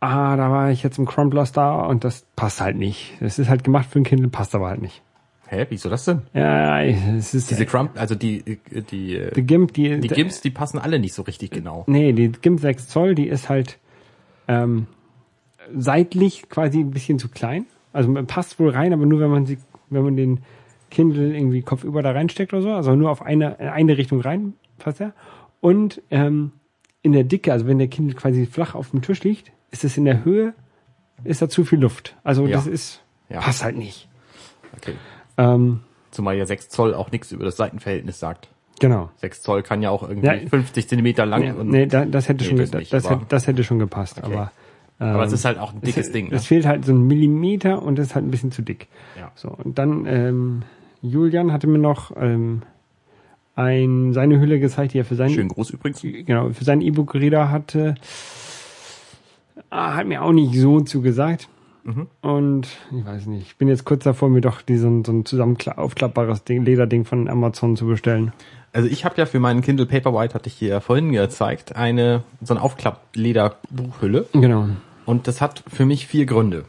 [0.00, 3.18] ah, da war ich jetzt im Crumbler Star und das passt halt nicht.
[3.20, 5.02] Es ist halt gemacht für ein Kindle, passt aber halt nicht.
[5.48, 6.22] Hä, wieso das denn?
[6.32, 8.38] Ja, es ist Diese Crump, also die,
[8.70, 11.84] äh, die, äh, die Gimp, die, die Gimps, die passen alle nicht so richtig genau.
[11.86, 13.79] Nee, die Gimp 6 Zoll, die ist halt
[14.50, 14.86] ähm,
[15.76, 17.66] seitlich quasi ein bisschen zu klein.
[17.92, 19.58] Also man passt wohl rein, aber nur wenn man sie,
[19.88, 20.40] wenn man den
[20.90, 22.70] Kindle irgendwie kopfüber da reinsteckt oder so.
[22.72, 25.12] Also nur auf eine, in eine Richtung rein passt er.
[25.60, 26.52] Und ähm,
[27.02, 29.96] in der Dicke, also wenn der Kindle quasi flach auf dem Tisch liegt, ist es
[29.96, 30.54] in der Höhe,
[31.24, 32.16] ist da zu viel Luft.
[32.24, 32.56] Also Ja.
[32.56, 33.40] das ist, Ja.
[33.40, 34.08] passt halt nicht.
[34.76, 34.94] Okay.
[35.36, 38.48] Ähm, Zumal ja 6 Zoll auch nichts über das Seitenverhältnis sagt.
[38.80, 39.10] Genau.
[39.18, 40.34] 6 Zoll kann ja auch irgendwie Ja.
[40.48, 43.26] 50 Zentimeter lang Nee, und, nee, da, das hätte Nee, schon, das nicht, das, hätte,
[43.28, 44.18] das hätte schon gepasst.
[44.18, 44.32] Okay.
[44.34, 44.52] Aber,
[44.98, 46.28] aber es ähm, ist halt auch ein dickes es, Ding.
[46.30, 46.34] Ne?
[46.34, 48.88] Es fehlt halt so ein Millimeter und es ist halt ein bisschen zu dick.
[49.18, 49.30] Ja.
[49.36, 50.62] So, und dann, ähm,
[51.02, 52.62] Julian hatte mir noch ähm,
[53.54, 56.02] ein, seine Hülle gezeigt, die er für sein, Schön groß übrigens.
[56.02, 57.94] genau, für sein E-Book-Reader hatte.
[59.70, 61.48] Ah, hat mir auch nicht so zugesagt.
[61.84, 62.08] Mhm.
[62.20, 65.56] Und ich weiß nicht, ich bin jetzt kurz davor, mir doch diesen, so ein zusammen
[65.76, 68.32] aufklappbares Ding, Lederding von Amazon zu bestellen.
[68.72, 72.22] Also ich habe ja für meinen Kindle Paperwhite, hatte ich hier ja vorhin gezeigt, eine
[72.42, 74.26] so eine Aufklapp-Leder-Buchhülle.
[74.32, 74.68] Genau.
[75.06, 76.64] Und das hat für mich vier Gründe.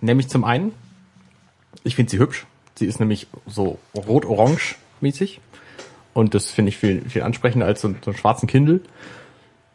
[0.00, 0.72] Nämlich zum einen,
[1.84, 2.46] ich finde sie hübsch.
[2.74, 5.40] Sie ist nämlich so rot-orange mäßig.
[6.12, 8.80] Und das finde ich viel, viel ansprechender als so, so einen schwarzen Kindle.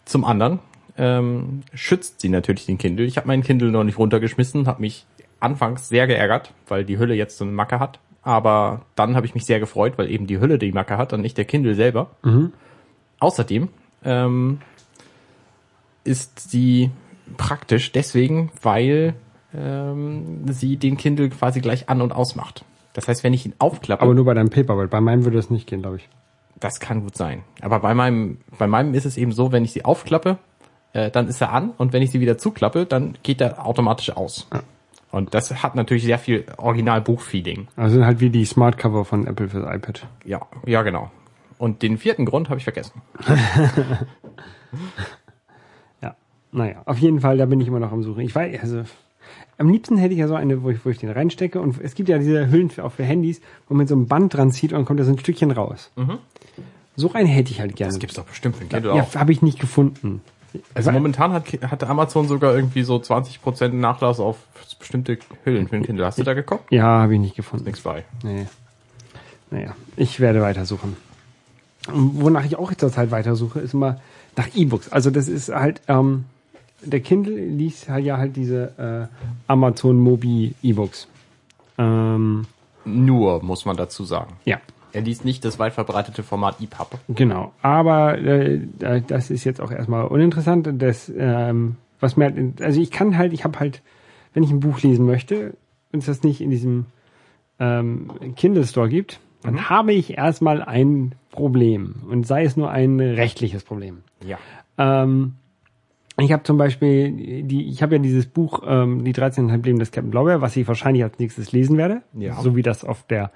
[0.06, 0.60] Zum anderen
[0.98, 3.06] ähm, schützt sie natürlich den Kindle.
[3.06, 5.06] Ich habe meinen Kindle noch nicht runtergeschmissen, habe mich
[5.40, 8.00] anfangs sehr geärgert, weil die Hülle jetzt so eine Macke hat.
[8.22, 11.22] aber dann habe ich mich sehr gefreut, weil eben die Hülle die Macke hat und
[11.22, 12.12] nicht der Kindle selber.
[13.20, 13.68] Außerdem
[14.06, 14.60] ähm,
[16.04, 16.90] ist sie
[17.38, 19.16] praktisch deswegen, weil
[19.54, 22.64] ähm, sie den Kindle quasi gleich an und ausmacht.
[22.94, 24.90] Das heißt, wenn ich ihn aufklappe, Aber nur bei deinem Paperweight.
[24.90, 26.08] Bei meinem würde das nicht gehen, glaube ich.
[26.60, 27.44] das kann gut sein.
[27.62, 30.38] Aber bei meinem, bei meinem ist es eben so, wenn ich sie aufklappe,
[30.94, 34.12] äh, dann ist er an und wenn ich sie wieder zuklappe, dann geht er automatisch
[34.12, 34.48] aus.
[35.12, 37.68] Und das hat natürlich sehr viel Original-Buch-Feeling.
[37.76, 40.08] Also sind halt wie die Smart Cover von Apple fürs iPad.
[40.26, 41.12] Ja, ja, genau.
[41.60, 43.02] Und den vierten Grund habe ich vergessen.
[46.02, 46.16] Ja.
[46.52, 48.22] Naja, auf jeden Fall, da bin ich immer noch am Suchen.
[48.22, 48.84] Ich weiß, also
[49.58, 51.96] am liebsten hätte ich ja so eine, wo ich, wo ich den reinstecke und es
[51.96, 54.74] gibt ja diese Hüllen für, auch für Handys, wo man so ein Band dran zieht
[54.74, 55.92] und dann kommt da so ein Stückchen raus.
[56.96, 57.94] So eine hätte ich halt gerne.
[57.94, 59.16] Das gibt's doch bestimmt für den Kindle ja, auch.
[59.16, 60.22] habe ich nicht gefunden.
[60.74, 64.38] Also momentan hat, hat Amazon sogar irgendwie so 20% Nachlass auf
[64.80, 66.06] bestimmte Hüllen für den Kindle.
[66.06, 66.72] Hast du da geguckt?
[66.72, 67.66] Ja, habe ich nicht gefunden.
[67.66, 68.04] Nix bei.
[68.24, 68.48] Nee.
[69.50, 70.98] Naja, ich werde weitersuchen.
[71.88, 74.00] Und Wonach ich auch zurzeit weitersuche, ist immer
[74.36, 74.92] nach E-Books.
[74.92, 76.26] Also das ist halt, ähm,
[76.82, 81.08] der Kindle liest halt ja halt diese äh, Amazon Mobi E-Books.
[81.78, 82.46] Ähm,
[82.86, 84.34] Nur, muss man dazu sagen.
[84.46, 84.60] ja,
[84.94, 87.00] Er liest nicht das weit verbreitete Format EPUB.
[87.10, 87.52] genau.
[87.62, 90.70] Aber äh, äh, das ist jetzt auch erstmal uninteressant.
[90.78, 93.82] Das, ähm, was mir halt, also ich kann halt, ich habe halt,
[94.34, 95.56] wenn ich ein Buch lesen möchte
[95.92, 96.86] und es das nicht in diesem
[97.60, 103.00] ähm, Kindle Store gibt, dann habe ich erstmal ein Problem und sei es nur ein
[103.00, 104.04] rechtliches Problem.
[104.26, 104.38] Ja.
[104.78, 105.34] Ähm,
[106.18, 109.92] ich habe zum Beispiel, die, ich habe ja dieses Buch, ähm, die 13 Leben des
[109.92, 112.04] Captain Blaubeer, was ich wahrscheinlich als nächstes lesen werde.
[112.14, 112.40] Ja.
[112.42, 113.32] So wie das auf der,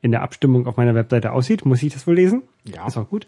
[0.00, 2.42] in der Abstimmung auf meiner Webseite aussieht, muss ich das wohl lesen.
[2.64, 2.86] Ja.
[2.86, 3.26] Ist auch gut.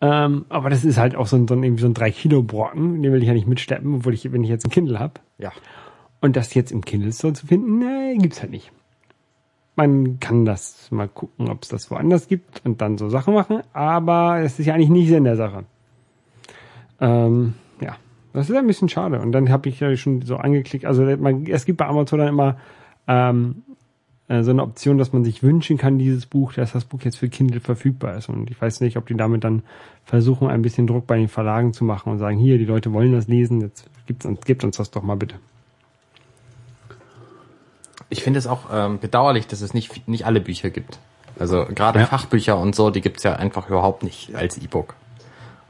[0.00, 2.42] Ähm, aber das ist halt auch so ein, so ein, irgendwie so ein 3 Kilo
[2.42, 5.14] Brocken, den will ich ja nicht mitsteppen, obwohl ich, wenn ich jetzt ein Kindle habe.
[5.38, 5.52] Ja.
[6.20, 8.70] Und das jetzt im Kindle Store zu finden, ne, gibt's halt nicht.
[9.76, 13.62] Man kann das mal gucken, ob es das woanders gibt und dann so Sachen machen,
[13.72, 15.64] aber es ist ja eigentlich nicht Sinn der Sache.
[17.00, 17.96] Ähm, ja,
[18.32, 19.20] das ist ein bisschen schade.
[19.20, 22.28] Und dann habe ich ja schon so angeklickt, also man, es gibt bei Amazon dann
[22.28, 22.56] immer
[23.06, 23.62] ähm,
[24.28, 27.16] äh, so eine Option, dass man sich wünschen kann, dieses Buch, dass das Buch jetzt
[27.16, 28.28] für Kindle verfügbar ist.
[28.28, 29.62] Und ich weiß nicht, ob die damit dann
[30.04, 33.12] versuchen, ein bisschen Druck bei den Verlagen zu machen und sagen, hier, die Leute wollen
[33.12, 35.36] das lesen, jetzt gibt's uns, gebt uns das doch mal bitte.
[38.10, 40.98] Ich finde es auch ähm, bedauerlich, dass es nicht, nicht alle Bücher gibt.
[41.38, 42.06] Also gerade Ja.
[42.06, 44.94] Fachbücher und so, die gibt's ja einfach überhaupt nicht als E-Book.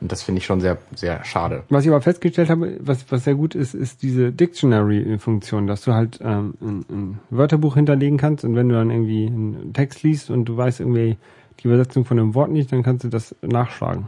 [0.01, 1.65] Und das finde ich schon sehr, sehr schade.
[1.71, 5.93] Was ich aber festgestellt habe, was, was sehr gut ist, ist diese Dictionary-Funktion, dass du
[5.93, 10.31] halt ähm, ein, ein Wörterbuch hinterlegen kannst und wenn du dann irgendwie einen Text liest
[10.31, 11.17] und du weißt irgendwie
[11.61, 14.07] die Übersetzung von dem Wort nicht, dann kannst du das nachschlagen.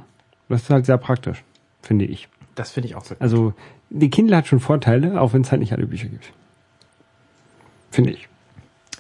[0.49, 1.43] Das ist halt sehr praktisch,
[1.83, 2.29] finde ich.
[2.55, 3.17] Das finde ich auch so.
[3.19, 3.55] Also
[3.89, 6.33] die Kindle hat schon Vorteile, auch wenn es halt nicht alle Bücher gibt.
[7.91, 8.29] Finde ich.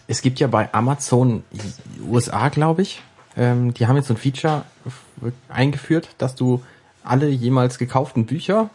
[0.09, 1.44] Es gibt ja bei Amazon
[2.09, 3.00] USA, glaube ich,
[3.37, 4.64] ähm, die haben jetzt so ein Feature
[5.48, 6.62] eingeführt, dass du
[7.04, 8.70] alle jemals gekauften Bücher,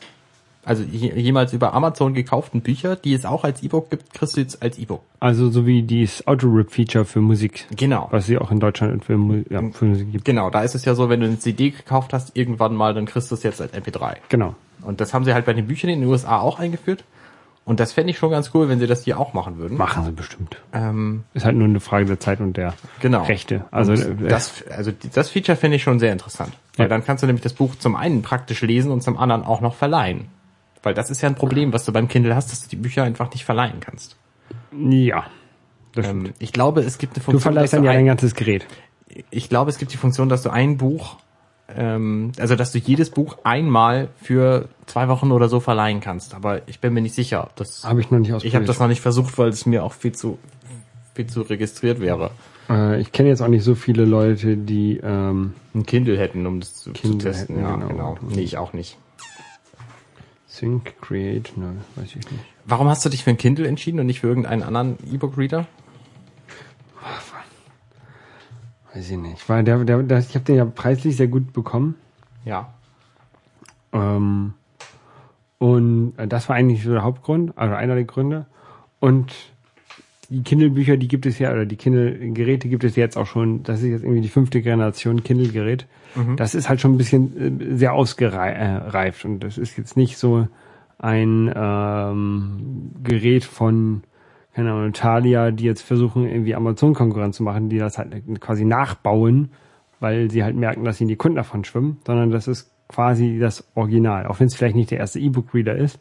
[0.64, 4.42] also je, jemals über Amazon gekauften Bücher, die es auch als E-Book gibt, kriegst du
[4.42, 5.02] jetzt als E-Book.
[5.20, 8.08] Also so wie dieses Auto-Rip-Feature für Musik, Genau.
[8.12, 9.14] was sie auch in Deutschland für,
[9.50, 10.26] ja, für Musik gibt.
[10.26, 13.06] Genau, da ist es ja so, wenn du eine CD gekauft hast, irgendwann mal, dann
[13.06, 14.16] kriegst du es jetzt als MP3.
[14.30, 14.56] Genau.
[14.82, 17.04] Und das haben sie halt bei den Büchern in den USA auch eingeführt.
[17.66, 19.76] Und das fände ich schon ganz cool, wenn sie das hier auch machen würden.
[19.78, 20.58] Machen sie bestimmt.
[20.72, 23.24] Ähm, Ist halt nur eine Frage der Zeit und der genau.
[23.24, 23.66] Rechte.
[23.72, 26.54] Also Und äh, das, also das Feature finde ich schon sehr interessant.
[26.78, 26.90] Weil Ja.
[26.90, 29.74] dann kannst du nämlich das Buch zum einen praktisch lesen und zum anderen auch noch
[29.74, 30.28] verleihen.
[30.84, 33.02] Weil das ist ja ein Problem, was du beim Kindle hast, dass du die Bücher
[33.04, 34.16] einfach nicht verleihen kannst.
[34.72, 35.26] ja.
[35.94, 36.28] Das stimmt.
[36.28, 38.68] Ähm, ich glaube, es gibt eine du Funktion, verleihst dass dann ja ein- ganzes Gerät.
[39.32, 41.16] ich glaube, es gibt die Funktion, dass du ein Buch,
[41.74, 46.36] ähm, also dass du jedes Buch einmal für zwei Wochen oder so verleihen kannst.
[46.36, 47.50] Aber ich bin mir nicht sicher.
[47.56, 48.50] Das, Habe ich noch nicht ausprobiert.
[48.50, 50.38] ich habe das noch nicht versucht, weil es mir auch viel zu
[51.16, 52.32] viel zu registriert wäre.
[52.70, 56.60] äh, ich kenne jetzt auch nicht so viele Leute, die ähm, Ein Kindle hätten, um
[56.60, 57.56] das zu, zu testen.
[57.56, 57.88] hätten, ja, genau.
[57.88, 58.18] genau.
[58.30, 58.98] Nee, ich auch nicht.
[60.48, 62.44] Sync, Create, ne, weiß ich nicht.
[62.66, 65.68] Warum hast du dich für ein Kindle entschieden und nicht für irgendeinen anderen E-Book-Reader?
[68.96, 69.48] Weiß ich nicht.
[69.50, 71.96] Weil der, der, der, ich habe den ja preislich sehr gut bekommen.
[72.46, 72.74] Ja.
[73.92, 74.54] Ähm,
[75.58, 78.46] und äh, das war eigentlich so der Hauptgrund, also einer der Gründe.
[79.00, 79.34] Und
[80.30, 83.82] die Kindle-Bücher, die gibt es ja, oder die Kindle-Geräte gibt es jetzt auch schon, das
[83.82, 85.86] ist jetzt irgendwie die fünfte Generation Kindle-Gerät.
[86.38, 90.48] Das ist halt schon ein bisschen äh, sehr ausgereift und das ist jetzt nicht so
[90.98, 94.04] ein ähm, Gerät von,
[94.56, 99.52] keine Ahnung, Thalia, die jetzt versuchen, irgendwie Amazon-Konkurrenz zu machen, die das halt quasi nachbauen,
[100.00, 103.68] weil sie halt merken, dass ihnen die Kunden davon schwimmen, sondern das ist quasi das
[103.76, 106.00] Original, auch wenn es vielleicht nicht der erste E-Book-Reader ist,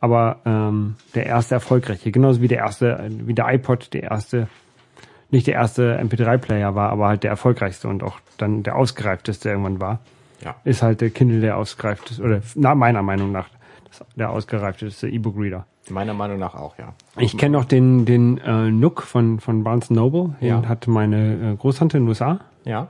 [0.00, 4.48] aber ähm, der erste erfolgreiche, genauso wie der erste, wie der iPod der erste
[5.30, 9.80] nicht der erste MP3-Player war, aber halt der erfolgreichste und auch dann der ausgereifteste irgendwann
[9.80, 10.00] war,
[10.44, 10.54] Ja.
[10.64, 13.48] ist halt der Kindle der ausgereifteste, oder nach meiner Meinung nach
[14.16, 15.66] der ausgereifteste E-Book-Reader.
[15.90, 16.94] Meiner Meinung nach auch, ja.
[17.18, 20.62] Ich kenne noch den, den äh, Nook von, von Barnes Noble, den Ja.
[20.68, 22.40] hatte meine äh, Großtante in den USA.
[22.64, 22.88] Ja.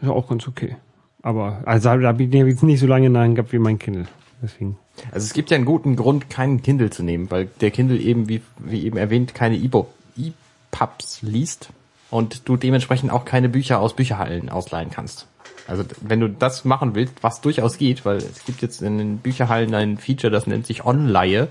[0.00, 0.76] Ist auch ganz okay.
[1.22, 4.06] Aber also da habe ich jetzt nicht so lange in gehabt wie mein Kindle.
[4.42, 4.78] Deswegen.
[5.12, 8.28] Also es gibt ja einen guten Grund, keinen Kindle zu nehmen, weil der Kindle eben,
[8.28, 11.70] wie, wie eben erwähnt, keine E-Pubs liest
[12.10, 15.26] und du dementsprechend auch keine Bücher aus Bücherhallen ausleihen kannst.
[15.66, 19.18] Also wenn du das machen willst, was durchaus geht, weil es gibt jetzt in den
[19.18, 21.48] Bücherhallen ein Feature, das nennt sich Online.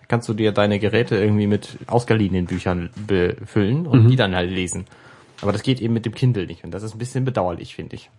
[0.00, 4.50] Da kannst du dir deine Geräte irgendwie mit ausgeliehenen Büchern befüllen und die dann halt
[4.50, 4.86] lesen.
[5.42, 7.96] Aber das geht eben mit dem Kindle nicht und das ist ein bisschen bedauerlich, finde
[7.96, 8.10] ich.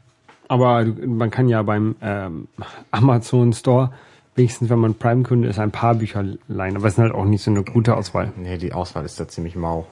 [0.47, 2.47] Aber man kann ja beim ähm,
[2.91, 3.91] Amazon Store
[4.36, 6.75] wenigstens, wenn man Prime-Kunde ist, ein paar Bücher leihen.
[6.75, 8.32] Aber es ist halt auch nicht so eine gute Auswahl.
[8.36, 9.88] Nee, die Auswahl ist da ziemlich mau.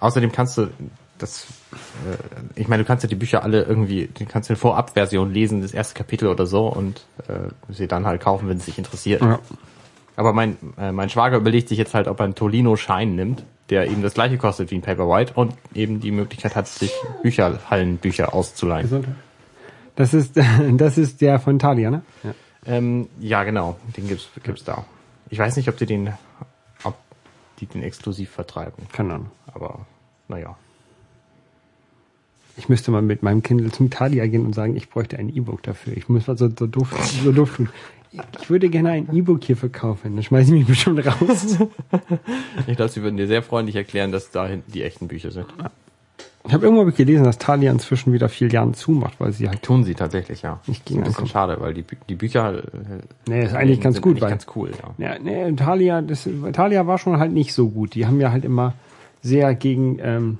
[0.00, 0.68] Außerdem kannst du
[1.22, 5.32] das, äh, ich meine, du kannst ja die Bücher alle irgendwie, du kannst eine Vorabversion
[5.32, 8.78] lesen, das erste Kapitel oder so und äh, sie dann halt kaufen, wenn es dich
[8.78, 9.22] interessiert.
[9.22, 9.38] Ja.
[10.16, 13.44] Aber mein, äh, mein Schwager überlegt sich jetzt halt, ob er einen Tolino Schein nimmt,
[13.70, 18.34] der eben das gleiche kostet wie ein Paperwhite und eben die Möglichkeit hat, sich Bücherhallenbücher
[18.34, 19.16] auszuleihen.
[19.96, 20.38] Das ist,
[20.72, 22.02] das ist der von Thalia, ne?
[22.22, 22.34] Ja.
[22.64, 24.84] Ähm, ja, genau, den gibt's, gibt's da.
[25.30, 26.12] Ich weiß nicht, ob die den,
[26.84, 26.94] ob
[27.58, 29.30] die den exklusiv vertreiben, Keine Ahnung.
[29.52, 29.86] aber
[30.28, 30.56] naja.
[32.56, 35.62] Ich müsste mal mit meinem Kindle zum Thalia gehen und sagen, ich bräuchte ein E-Book
[35.62, 35.96] dafür.
[35.96, 37.68] Ich muss mal so, so doof, so doof tun.
[38.40, 40.14] Ich würde gerne ein E-Book hier verkaufen.
[40.14, 41.56] Dann schmeiße ich mich bestimmt raus.
[42.66, 45.46] Ich glaube, sie würden dir sehr freundlich erklären, dass da hinten die echten Bücher sind.
[46.46, 49.62] Ich habe irgendwo gelesen, dass Thalia inzwischen wieder Filialen zumacht, weil sie halt.
[49.62, 50.60] Tun sie tatsächlich, ja.
[50.66, 52.62] Ich ist ging ein bisschen schade, weil die, die Bücher äh,
[53.28, 55.12] Nee, ist eigentlich ganz gut, eigentlich weil- ganz cool, ja.
[55.12, 57.94] Ja, nee, Thalia, das, Thalia war schon halt nicht so gut.
[57.94, 58.74] Die haben ja halt immer
[59.22, 60.38] sehr gegen, ähm,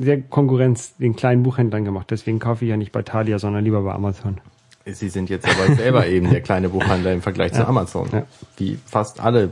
[0.00, 2.10] sehr Konkurrenz den kleinen Buchhändlern gemacht.
[2.10, 4.40] Deswegen kaufe ich ja nicht bei Thalia, sondern lieber bei Amazon.
[4.86, 8.08] Sie sind jetzt aber selber eben der kleine Buchhändler im Vergleich zu Amazon.
[8.12, 8.22] Ja.
[8.56, 9.50] Wie fast alle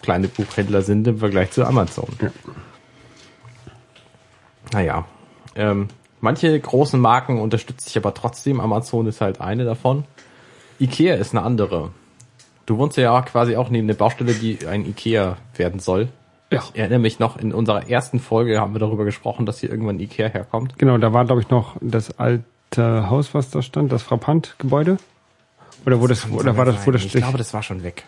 [0.00, 2.08] kleine Buchhändler sind im Vergleich zu Amazon.
[2.20, 2.30] Ja.
[4.72, 5.04] Naja.
[5.54, 5.88] Ähm,
[6.20, 8.60] manche großen Marken unterstütze ich aber trotzdem.
[8.60, 10.04] Amazon ist halt eine davon.
[10.80, 11.90] Ikea ist eine andere.
[12.64, 16.08] Du wohnst ja quasi auch neben der Baustelle, die ein Ikea werden soll.
[16.52, 16.62] Ja.
[16.72, 19.98] Ich erinnere mich noch, in unserer ersten Folge haben wir darüber gesprochen, dass hier irgendwann
[20.00, 20.78] Ikea herkommt.
[20.78, 24.98] Genau, da war, glaube ich, noch das alte Haus, was da stand, das Frappant-Gebäude.
[25.86, 28.04] Oder wo das, oder war das, wo das ich glaube, das war schon weg.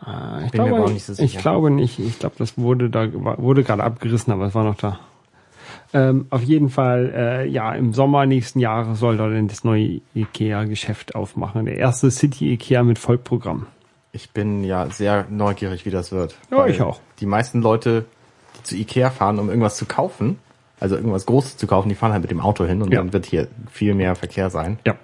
[0.00, 1.40] Ah, ich bin mir glaube, aber auch nicht so Ich sicher.
[1.40, 1.98] glaube nicht.
[1.98, 5.00] Ich glaube, das wurde da wurde gerade abgerissen, aber es war noch da.
[5.94, 10.00] Ähm, auf jeden Fall, äh, ja, im Sommer nächsten Jahres soll da denn das neue
[10.14, 11.64] IKEA-Geschäft aufmachen.
[11.64, 13.66] Der erste City IKEA mit Vollprogramm.
[14.16, 16.36] Ich bin ja sehr neugierig, wie das wird.
[16.50, 17.00] Ja, ich auch.
[17.20, 18.06] Die meisten Leute,
[18.58, 20.38] die zu Ikea fahren, um irgendwas zu kaufen,
[20.80, 23.00] also irgendwas Großes zu kaufen, die fahren halt mit dem Auto hin und Ja.
[23.00, 24.78] dann wird hier viel mehr Verkehr sein.
[24.86, 24.94] Ja.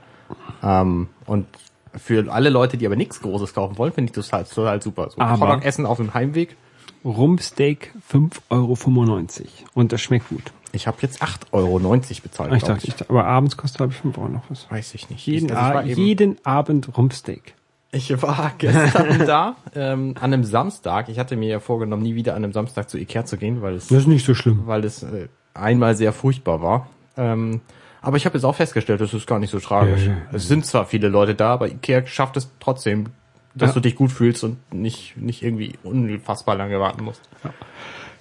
[0.63, 1.47] Ähm, und
[1.95, 5.11] für alle Leute, die aber nichts Großes kaufen wollen, finde ich das halt total super.
[5.11, 6.57] So Aber- Hotdog essen auf dem Heimweg.
[7.05, 9.49] Rumpsteak 5,95 Euro.
[9.75, 10.53] Und das schmeckt gut.
[10.73, 11.79] Ich habe jetzt 8,90 Euro
[12.23, 12.53] bezahlt.
[12.55, 14.71] Ich dachte, ich, aber abends kostet glaube ich 5 Euro noch was.
[14.71, 15.27] Weiß ich nicht.
[15.27, 17.55] Jeden, also ich, jeden Abend Rumpsteak.
[17.93, 21.09] Ich war gestern da, ähm, an einem Samstag.
[21.09, 23.75] Ich hatte mir ja vorgenommen, nie wieder an einem Samstag zu Ikea zu gehen, weil
[23.75, 24.63] es Das ist nicht so schlimm.
[24.67, 26.89] weil es äh, einmal sehr furchtbar war.
[27.17, 27.61] Ähm,
[28.01, 30.07] aber ich habe jetzt auch festgestellt, das ist gar nicht so tragisch.
[30.07, 33.07] Ja, ja, Es sind zwar viele Leute da, aber Ikea schafft es trotzdem,
[33.55, 33.75] dass Ja.
[33.75, 37.21] du dich gut fühlst und nicht, nicht irgendwie unfassbar lange warten musst.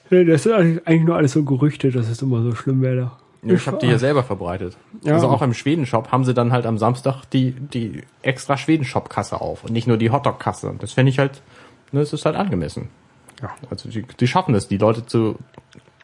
[0.09, 0.53] Nee, Das sind
[0.85, 3.11] eigentlich nur alles so Gerüchte, dass es immer so schlimm wäre.
[3.43, 4.77] Ich habe die ja selber verbreitet.
[5.03, 5.13] Ja.
[5.13, 9.63] Also auch im Schwedenshop haben sie dann halt am Samstag die, die extra Schwedenshop-Kasse auf
[9.63, 10.69] und nicht nur die Hotdog-Kasse.
[10.69, 11.41] Und Das finde ich halt,
[11.91, 12.89] ne, es ist halt angemessen.
[13.41, 13.49] Ja.
[13.69, 15.37] Also die, die schaffen es, die Leute zu,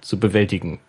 [0.02, 0.80] zu bewältigen.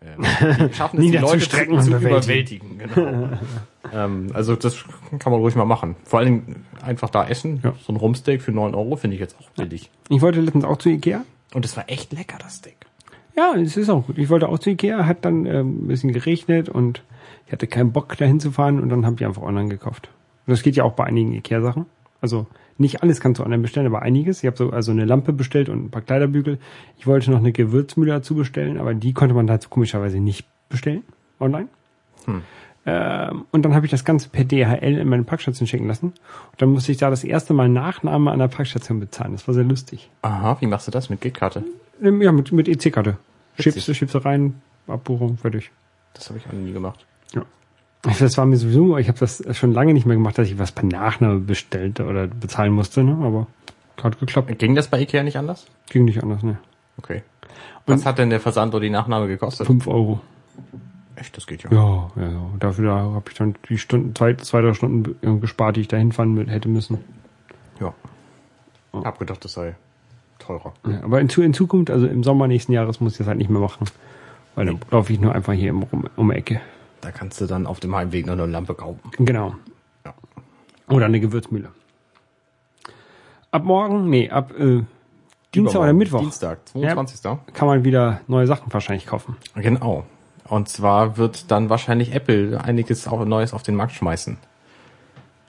[0.00, 2.78] Ähm, die schaffen es, die Leute zu, Niederzustrecken zu und überwältigen.
[2.78, 3.28] Genau.
[3.92, 4.84] ähm, also das
[5.18, 5.96] kann man ruhig mal machen.
[6.04, 7.60] Vor allem einfach da essen.
[7.62, 7.74] Ja.
[7.86, 9.90] So ein Rumsteak für 9 Euro finde ich jetzt auch billig.
[10.08, 11.24] Ich wollte letztens auch zu Ikea.
[11.52, 12.86] Und es war echt lecker, das Steak.
[13.36, 14.18] Ja, es ist auch gut.
[14.18, 17.02] Ich wollte auch zu Ikea, hat dann ähm, ein bisschen geregnet und
[17.46, 20.08] ich hatte keinen Bock dahin zu fahren und dann habe ich einfach online gekauft.
[20.46, 21.86] Und das geht ja auch bei einigen Ikea-Sachen.
[22.20, 22.46] Also
[22.78, 24.42] nicht alles kannst du online bestellen, aber einiges.
[24.42, 26.58] Ich habe so also eine Lampe bestellt und ein paar Kleiderbügel.
[26.98, 31.02] Ich wollte noch eine Gewürzmühle dazu bestellen, aber die konnte man dazu komischerweise nicht bestellen
[31.38, 31.68] online.
[32.86, 36.06] Ähm, und dann habe ich das Ganze per DHL in meine Packstation schicken lassen.
[36.06, 39.32] Und dann musste ich da das erste Mal Nachname an der Packstation bezahlen.
[39.32, 40.08] Das war sehr lustig.
[40.22, 41.64] Aha, wie machst du das mit Gitkarte?
[42.02, 43.16] Ähm, Ja, mit, mit EC-Karte.
[43.58, 45.70] Schiebst schiebst du rein, Abbuchung, fertig.
[46.14, 47.06] Das habe ich auch nie gemacht.
[47.34, 47.42] Ja.
[48.02, 50.72] Das war mir sowieso, ich habe das schon lange nicht mehr gemacht, dass ich was
[50.72, 53.12] per Nachname bestellte oder bezahlen musste, ne?
[53.24, 53.46] aber
[54.02, 54.58] hat geklappt.
[54.58, 55.66] Ging das bei Ikea nicht anders?
[55.90, 56.58] Ging nicht anders, ne?
[56.96, 57.22] Okay.
[57.86, 59.66] Was hat denn der Versand oder die Nachnahme gekostet?
[59.66, 60.20] 5 Euro.
[61.16, 61.70] Echt, das geht ja.
[61.70, 62.50] Ja, ja, ja.
[62.58, 65.98] Dafür da habe ich dann die Stunden, zwei, zwei, drei Stunden gespart, die ich da
[65.98, 66.98] hinfahren hätte müssen.
[67.78, 67.92] Ja.
[68.92, 69.76] Hab gedacht, das sei
[70.50, 70.72] teurer.
[70.86, 73.50] Ja, aber in, in Zukunft, also im Sommer nächsten Jahres, muss ich das halt nicht
[73.50, 73.86] mehr machen.
[74.54, 76.60] Weil dann laufe ich nur einfach hier im, um, um die Ecke.
[77.00, 79.00] Da kannst du dann auf dem Heimweg noch eine Lampe kaufen.
[79.18, 79.54] Genau.
[80.04, 80.14] Ja.
[80.88, 81.70] Oder eine Gewürzmühle.
[83.52, 84.82] Ab morgen, nee, ab äh,
[85.54, 85.92] Dienstag oder.
[85.92, 87.22] Mittwoch Dienstag, 22.
[87.52, 89.36] kann man wieder neue Sachen wahrscheinlich kaufen.
[89.56, 90.04] Genau.
[90.44, 94.36] Und zwar wird dann wahrscheinlich Apple einiges auch Neues auf den Markt schmeißen.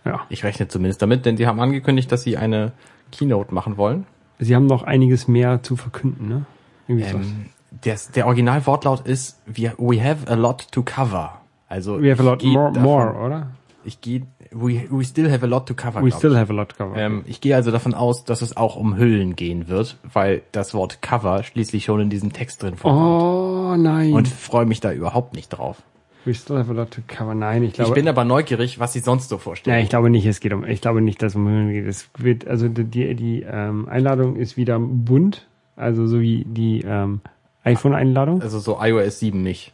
[0.06, 0.22] Ja.
[0.30, 2.72] Ich rechne zumindest damit, denn die haben angekündigt, dass sie eine
[3.12, 4.06] Keynote machen wollen.
[4.44, 6.46] Sie haben noch einiges mehr zu verkünden, ne?
[6.88, 7.26] Irgendwie sowas.
[7.28, 7.46] Ähm,
[7.86, 11.40] der, der Originalwortlaut ist, we, we have a lot to cover.
[11.70, 13.48] Also We have a lot more, davon- more, oder?
[13.86, 16.04] Ich gehe, we, we still have a lot to cover.
[16.04, 16.38] We still ich.
[16.38, 16.96] have a lot cover.
[16.98, 20.74] Ähm, ich gehe also davon aus, dass es auch um Hüllen gehen wird, weil das
[20.74, 23.24] Wort Cover schließlich schon in diesem Text drin vorkommt.
[23.24, 24.14] oh nein.
[24.14, 25.82] Und freue mich da überhaupt nicht drauf.
[26.26, 27.34] We still have a lot to cover.
[27.34, 27.90] Nein, ich glaube.
[27.90, 29.84] ich bin aber neugierig, was sie sonst so ja, vorstellen.
[29.84, 31.88] ich glaube nicht, es geht um, ich glaube nicht, dass es um Höhlen geht.
[31.88, 37.22] Es wird, also die, die, ähm, Einladung ist wieder bunt, also so wie die ähm,
[37.64, 38.42] iPhone-Einladung.
[38.42, 39.74] also so iOS 7 nicht.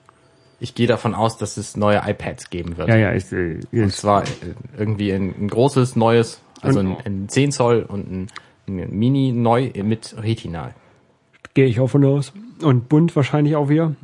[0.60, 2.88] Ich gehe davon aus, dass es neue iPads geben wird.
[2.90, 4.28] Ja, ja, ist, äh, Und zwar äh,
[4.78, 8.28] irgendwie ein, ein großes, neues, also ein, ein 10 Zoll und ein,
[8.68, 10.72] ein Mini neu mit Retina.
[11.54, 12.34] gehe ich auch von aus.
[12.62, 13.96] Und bunt wahrscheinlich auch wieder.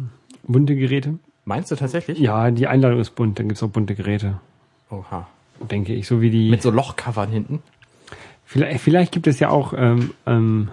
[0.44, 1.18] Bunte Geräte.
[1.46, 2.20] Meinst du tatsächlich?
[2.20, 4.40] Ja, die Einladung ist bunt, dann gibt's auch bunte Geräte.
[4.90, 5.28] Oha.
[5.70, 6.50] Denke ich, so wie die.
[6.50, 7.62] Mit so Lochcovern hinten?
[8.46, 10.70] vielleicht, vielleicht gibt es ja auch ähm, ähm,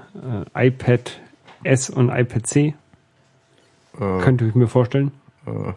[0.54, 1.18] äh, iPad
[1.64, 2.74] S und iPad C.
[3.98, 5.12] Äh, Könnte ich mir vorstellen.
[5.46, 5.72] äh,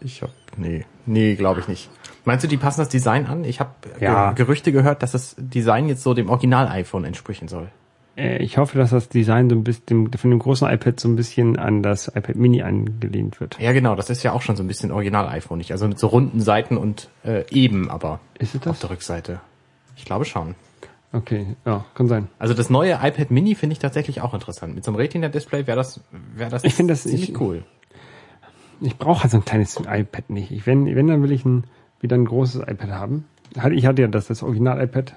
[0.00, 1.90] ich hab, nee, nee, glaube ich nicht.
[2.24, 3.44] Meinst du, die passen das Design an?
[3.44, 4.32] Ich habe Ja.
[4.32, 7.68] Gerüchte gehört, dass das Design jetzt so dem Original-iPhone entsprechen soll.
[8.16, 11.16] Äh, ich hoffe, dass das Design so ein bisschen von dem großen iPad so ein
[11.16, 13.58] bisschen an das iPad Mini angelehnt wird.
[13.58, 15.72] Ja, genau, das ist ja auch schon so ein bisschen Original-iPhone, nicht?
[15.72, 18.80] Also mit so runden Seiten und äh, eben, aber Ist es auf das?
[18.80, 19.40] der Rückseite.
[19.96, 20.54] Ich glaube schon.
[21.14, 22.28] Okay, ja, kann sein.
[22.38, 24.74] Also das neue iPad Mini finde ich tatsächlich auch interessant.
[24.74, 26.00] Mit so einem Retina-Display wäre das,
[26.34, 27.64] wäre das Ich das- ziemlich ich- cool.
[28.80, 30.50] Ich brauche halt so ein kleines iPad nicht.
[30.50, 31.64] Ich, wenn, wenn, dann will ich ein,
[32.00, 33.26] wieder ein großes iPad haben.
[33.72, 35.14] Ich hatte ja das, das Original-iPad.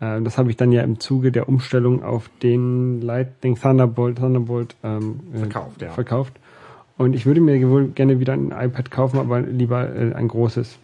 [0.00, 4.76] Äh, das habe ich dann ja im Zuge der Umstellung auf den Lightning Thunderbolt, Thunderbolt
[4.82, 5.90] ähm, äh, Verkauft, ja.
[5.90, 6.34] verkauft.
[6.98, 10.78] Und ich würde mir wohl gerne wieder ein iPad kaufen, aber lieber äh, ein großes.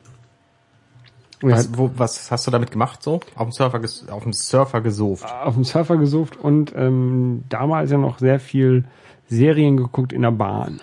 [1.40, 3.20] Was, wo, was hast du damit gemacht so?
[3.34, 5.24] Auf dem Surfer, auf dem Surfer gesoft.
[5.24, 8.84] auf dem Surfer gesucht und ähm, damals ja noch sehr viel
[9.28, 10.80] Serien geguckt in der Bahn.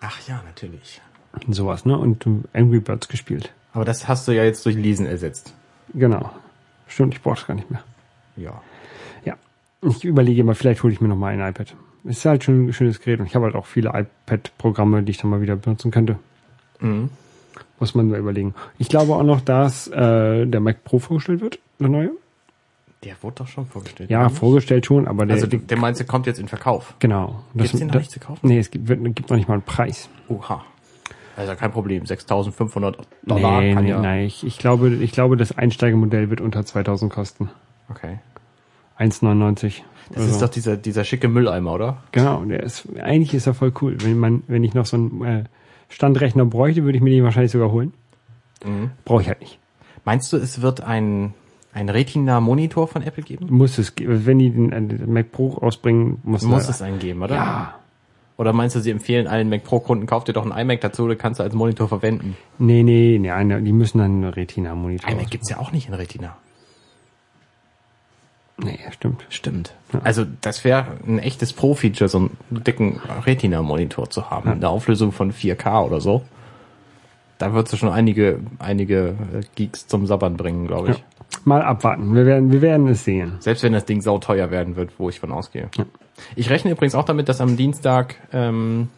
[0.00, 1.02] Ach ja, natürlich.
[1.46, 1.98] Und sowas, ne?
[1.98, 3.52] Und Angry Birds gespielt.
[3.72, 5.54] Aber das hast du ja jetzt durch Lesen ersetzt.
[5.92, 6.30] Genau.
[6.90, 7.82] Stimmt, ich brauche das gar nicht mehr.
[8.36, 8.60] Ja.
[9.24, 9.34] Ja.
[9.82, 11.74] Ich überlege mal, vielleicht hole ich mir noch mal ein iPad.
[12.04, 15.10] Es ist halt schon ein schönes Gerät und ich habe halt auch viele iPad-Programme, die
[15.12, 16.18] ich dann mal wieder benutzen könnte.
[16.80, 17.10] Mhm.
[17.78, 18.54] Muss man nur überlegen.
[18.78, 22.10] Ich glaube auch noch, dass äh, der Mac Pro vorgestellt wird, der neue.
[23.04, 24.10] Der wurde doch schon vorgestellt.
[24.10, 26.94] Ja, vorgestellt schon, aber der, Also der, der meinst du, kommt jetzt in Verkauf.
[26.98, 27.42] genau.
[27.54, 28.46] Gibt's den noch das- nicht zu kaufen?
[28.46, 30.10] Nee, es gibt, wird, gibt noch nicht mal einen Preis.
[30.28, 30.62] Oha.
[31.40, 32.04] Also kein Problem.
[32.04, 34.00] 6.500 Dollar nee, kann nee, ja.
[34.00, 34.24] nein.
[34.26, 37.50] Ich, ich glaube, ich glaube, das Einsteigermodell wird unter 2000 kosten.
[37.88, 38.18] Okay.
[38.98, 39.82] 1,99.
[40.12, 40.46] Das ist so.
[40.46, 41.96] doch dieser, dieser schicke Mülleimer, oder?
[42.12, 43.96] Genau, der ist, eigentlich ist er voll cool.
[44.00, 45.44] Wenn man, wenn ich noch so einen äh,
[45.88, 47.92] Standrechner bräuchte, würde ich mir den wahrscheinlich sogar holen.
[48.64, 48.90] Mhm.
[49.04, 49.58] Brauche ich halt nicht.
[50.04, 51.32] Meinst du, es wird ein,
[51.72, 53.46] ein Retina-Monitor von Apple geben?
[53.50, 56.98] Muss es, ge- wenn die den, äh, den Mac Pro rausbringen, muss, Muss es einen
[56.98, 57.34] geben, oder?
[57.34, 57.74] Ja.
[58.40, 61.18] Oder meinst du, sie empfehlen allen Mac Pro-Kunden, kauf dir doch einen iMac dazu, den
[61.18, 62.38] kannst du als Monitor verwenden?
[62.56, 65.10] Nee, nee, nee, die müssen dann einen Retina-Monitor.
[65.10, 66.38] iMac gibt's ja auch nicht in Retina.
[68.56, 69.26] Nee, stimmt.
[69.28, 69.74] Stimmt.
[70.04, 74.50] Also das wäre ein echtes Pro-Feature, so einen dicken Retina-Monitor zu haben.
[74.52, 76.22] Eine Auflösung von 4K oder so.
[77.36, 80.94] Da würdest du schon einige, einige äh, Geeks zum Sabbern bringen, glaube Ja.
[80.94, 81.04] ich.
[81.44, 82.14] Mal abwarten.
[82.14, 83.36] Wir werden, wir werden es sehen.
[83.40, 85.68] Selbst wenn das Ding sauteuer werden wird, wo ich von ausgehe.
[86.36, 88.88] Ich rechne übrigens auch damit, dass am Dienstag ähm,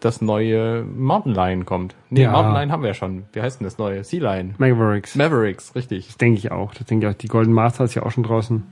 [0.00, 1.94] das neue Mountain Lion kommt.
[2.10, 2.32] Nee, Ja.
[2.32, 3.24] Mountain Lion haben wir ja schon.
[3.32, 4.02] Wie heißt denn das neue?
[4.04, 4.54] Sea Lion.
[4.58, 5.14] Mavericks.
[5.14, 6.06] Mavericks, richtig.
[6.08, 6.74] Das denke ich auch.
[6.74, 7.18] Das denke ich auch.
[7.18, 8.62] Die Golden Master ist ja auch schon draußen.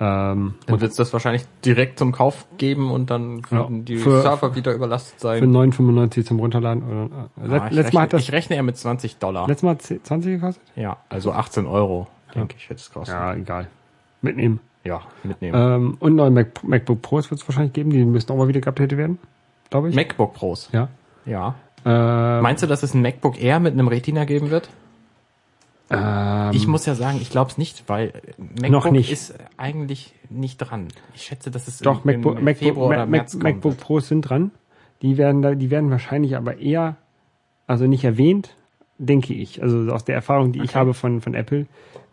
[0.00, 3.68] Ähm, Dann wird es das wahrscheinlich direkt zum Kauf geben und dann Ja.
[3.70, 5.38] die Für- Server wieder überlastet sein.
[5.38, 6.82] für 9,95 zum Runterladen.
[6.82, 9.46] Oder, äh, Ah, letztes Mal rechne, hat das, ich rechne ja mit 20 Dollar.
[9.46, 10.62] letztes Mal 10 20 gekostet?
[10.74, 13.12] Ja, also 18 Euro, denke ich, wird es kosten.
[13.14, 13.68] Ja, egal.
[14.22, 14.58] Mitnehmen.
[14.84, 15.54] Ja, mitnehmen.
[15.56, 17.90] Ähm, und neue Mac, MacBook Pros wird es wahrscheinlich geben.
[17.90, 19.18] Die müssen auch mal wieder geupdatet werden.
[19.70, 19.94] Glaube ich.
[19.94, 20.68] MacBook Pros.
[20.72, 20.88] ja.
[21.24, 21.54] Ja.
[21.84, 24.68] Ähm, Meinst du, dass es ein MacBook Air mit einem Retina geben wird?
[25.90, 28.12] äh, ich muss ja sagen, ich glaube es nicht, weil
[28.60, 29.10] MacBook nicht.
[29.12, 30.88] ist eigentlich nicht dran.
[31.14, 33.76] Ich schätze, dass es Doch, im, MacBook, im MacBook, Februar oder Mac, März kommen MacBook.
[33.78, 34.50] Pros sind dran.
[35.02, 36.96] Die werden da, die werden wahrscheinlich aber eher,
[37.66, 38.54] also nicht erwähnt,
[38.98, 39.62] denke ich.
[39.62, 40.78] Also aus der Erfahrung, die ich Okay.
[40.78, 41.66] habe von, von Apple,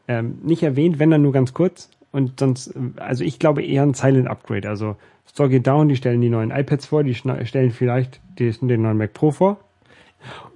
[0.08, 1.90] ähm, nicht erwähnt, wenn dann nur ganz kurz.
[2.12, 4.68] Und sonst, also ich glaube eher ein Silent Upgrade.
[4.68, 4.96] Also
[5.28, 9.14] Store geht down, die stellen die neuen iPads vor, die stellen vielleicht den neuen Mac
[9.14, 9.60] Pro vor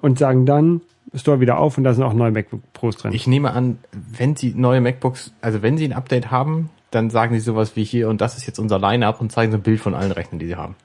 [0.02, 0.82] und sagen dann
[1.16, 3.14] Store wieder auf und da sind auch neue MacBook Pros drin.
[3.14, 7.36] Ich nehme an, wenn sie neue MacBooks, also wenn sie ein Update haben, dann sagen
[7.36, 9.80] sie sowas wie hier und das ist jetzt unser Line-Up und zeigen so ein Bild
[9.80, 10.76] von allen Rechnern, die sie haben.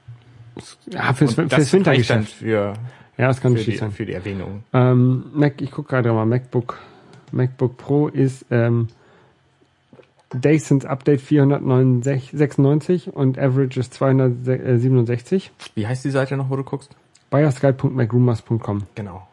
[0.90, 2.32] ja, fürs, Und fürs Wintergeschäft.
[2.32, 2.74] für,
[3.16, 3.92] Ja, das kann natürlich die, sein.
[3.92, 4.64] für die Erwähnung.
[4.72, 6.78] Ähm, Mac, ich gucke gerade mal, MacBook,
[7.32, 8.88] MacBook Pro ist ähm,
[10.34, 15.50] Daysons Update 496 und Average ist 267.
[15.74, 16.94] Wie heißt die Seite noch, wo du guckst?
[17.30, 19.26] Biorsky.macrumors.com Genau.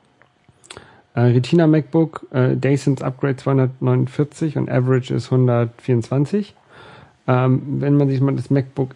[1.16, 6.56] äh, Retina MacBook, äh, Daysons Upgrade 249 und Average ist 124.
[7.28, 8.96] Ähm, wenn man sich mal das MacBook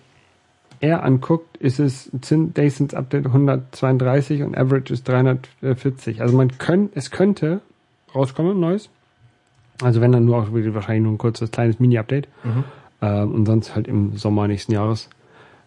[0.82, 6.22] Air anguckt, ist es Daysons Update 132 und Average ist 340.
[6.22, 7.60] Also man könnte, es könnte
[8.16, 8.89] rauskommen, neues.
[9.82, 12.27] Also wenn dann nur auch wahrscheinlich nur ein kurzes, kleines Mini-Update.
[13.01, 15.09] Ähm, und sonst halt im Sommer nächsten Jahres.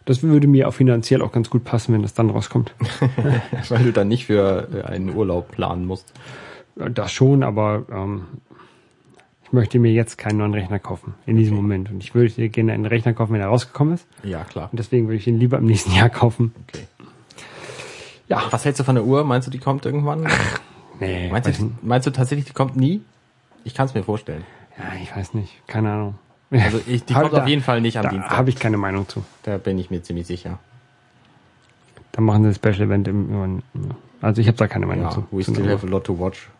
[0.04, 2.74] Das würde mir auch finanziell auch ganz gut passen, wenn das dann rauskommt.
[3.68, 6.12] Weil du dann nicht für äh, einen Urlaub planen musst.
[6.76, 8.22] Ja, Das schon, aber ähm,
[9.44, 11.90] ich möchte mir jetzt keinen neuen Rechner kaufen in diesem Moment.
[11.90, 14.06] Und ich würde gerne einen Rechner kaufen, wenn er rausgekommen ist.
[14.24, 14.68] Ja, klar.
[14.72, 16.52] Und deswegen würde ich ihn lieber im nächsten Jahr kaufen.
[16.68, 16.84] Okay.
[18.28, 19.24] Ja, Was hältst du von der Uhr?
[19.24, 20.26] Meinst du, die kommt irgendwann?
[21.00, 23.02] nee, Meinst du, meinst du tatsächlich, die kommt nie?
[23.64, 24.44] Ich kann es mir vorstellen.
[24.78, 26.14] ja, ich weiß nicht, keine Ahnung.
[26.50, 28.36] Also ich, die kommt da- auf jeden Fall nicht am Da Dienstag.
[28.36, 29.24] habe ich keine Meinung zu.
[29.42, 30.58] Da bin ich mir ziemlich sicher.
[32.12, 33.62] Da machen sie ein Special Event im,
[34.20, 35.26] also ich habe da keine Meinung Ja, zu.
[35.30, 36.50] we still have a lot to watch.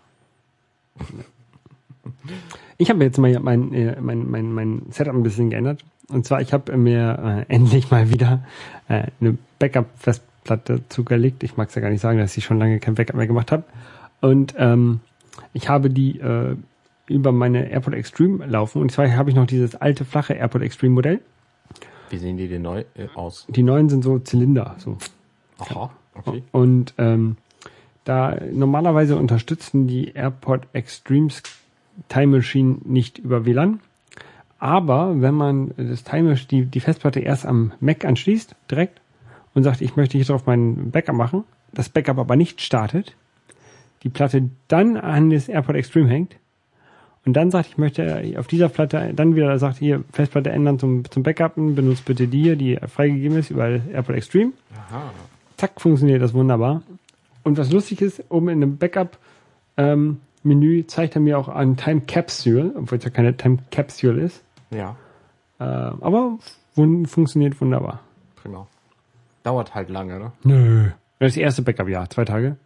[2.79, 5.85] Ich habe jetzt mal mein, äh, mein, mein, mein Setup ein bisschen geändert.
[6.09, 8.45] Und zwar, ich habe mir äh, endlich mal wieder
[8.89, 11.43] äh, eine Backup-Festplatte zugelegt.
[11.43, 13.53] Ich mag es ja gar nicht sagen, dass ich schon lange kein Backup mehr gemacht
[13.53, 13.65] habe.
[14.21, 15.01] Und ähm,
[15.53, 16.57] ich habe die äh,
[17.13, 18.81] über meine AirPod Extreme laufen.
[18.81, 21.21] Und zwar habe ich noch dieses alte, flache AirPod Extreme Modell.
[22.11, 23.47] Wie sehen die denn neu äh, aus?
[23.49, 24.77] Die neuen sind so Zylinder.
[24.79, 24.99] So.
[25.59, 26.43] Aha, okay.
[26.53, 27.37] Und ähm,
[28.05, 31.43] da normalerweise unterstützen die AirPod Extremes
[32.09, 33.81] Time Machine nicht über WLAN.
[34.59, 39.01] Aber wenn man das Time die, die Festplatte erst am Mac anschließt, direkt,
[39.55, 43.17] und sagt, ich möchte hier drauf mein Backup machen, das Backup aber nicht startet,
[44.03, 46.37] die Platte dann an das AirPod Extreme hängt
[47.25, 51.09] und dann sagt, ich möchte auf dieser Platte dann wieder sagt, hier Festplatte ändern zum,
[51.11, 54.53] zum Backupen, benutzt bitte die hier, die freigegeben ist über AirPod Extreme
[54.89, 55.03] Aha.
[55.57, 56.83] zack, funktioniert das wunderbar.
[57.45, 62.73] Und was lustig ist, oben in dem Backup-Menü zeigt er mir auch an Time Capsule,
[62.77, 64.43] obwohl es ja keine Time Capsule ist.
[64.71, 64.97] Ja,
[65.61, 66.39] Äh, aber
[66.75, 68.01] fun funktioniert wunderbar.
[68.37, 68.67] prima.
[69.45, 70.33] Dauert halt lange, ne?
[70.43, 70.89] Nö.
[71.21, 72.57] Das erste Backup, ja, zwei Tage.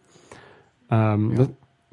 [0.91, 1.49] Ähm, das,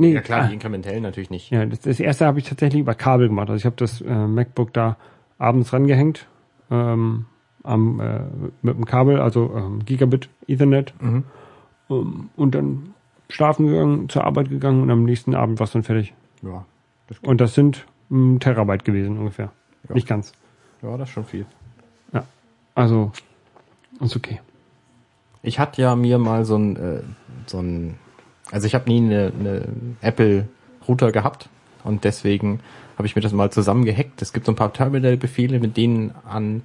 [0.08, 1.52] nee, Ja klar, ah, die inkrementellen natürlich nicht.
[1.52, 3.50] ja, das, das erste habe ich tatsächlich über Kabel gemacht.
[3.50, 4.98] Also ich habe das äh, MacBook da
[5.38, 6.28] abends rangehängt,
[6.72, 7.26] ähm,
[7.64, 8.20] am, äh,
[8.62, 10.94] mit dem Kabel, also ähm, Gigabit Ethernet.
[11.02, 11.24] Mhm.
[11.90, 12.94] Ähm, und dann
[13.30, 16.14] schlafen gegangen, zur Arbeit gegangen und am nächsten Abend war es dann fertig.
[16.42, 16.66] Ja,
[17.08, 19.52] das, Und das sind ein Terabyte gewesen ungefähr.
[19.88, 19.96] Ja.
[19.96, 20.34] Nicht ganz.
[20.82, 21.46] ja, das ist schon viel.
[22.76, 23.12] Also,
[24.00, 24.40] ist okay.
[25.42, 27.02] Ich hatte ja mir mal so ein, äh,
[27.46, 28.00] so ein,
[28.54, 29.62] also ich habe nie eine, eine
[30.02, 30.48] Apple
[30.88, 31.50] Router gehabt
[31.84, 32.60] und deswegen
[32.98, 34.22] habe ich mir das mal zusammengehackt.
[34.22, 36.62] Es gibt so ein paar Terminal-Befehle, mit denen an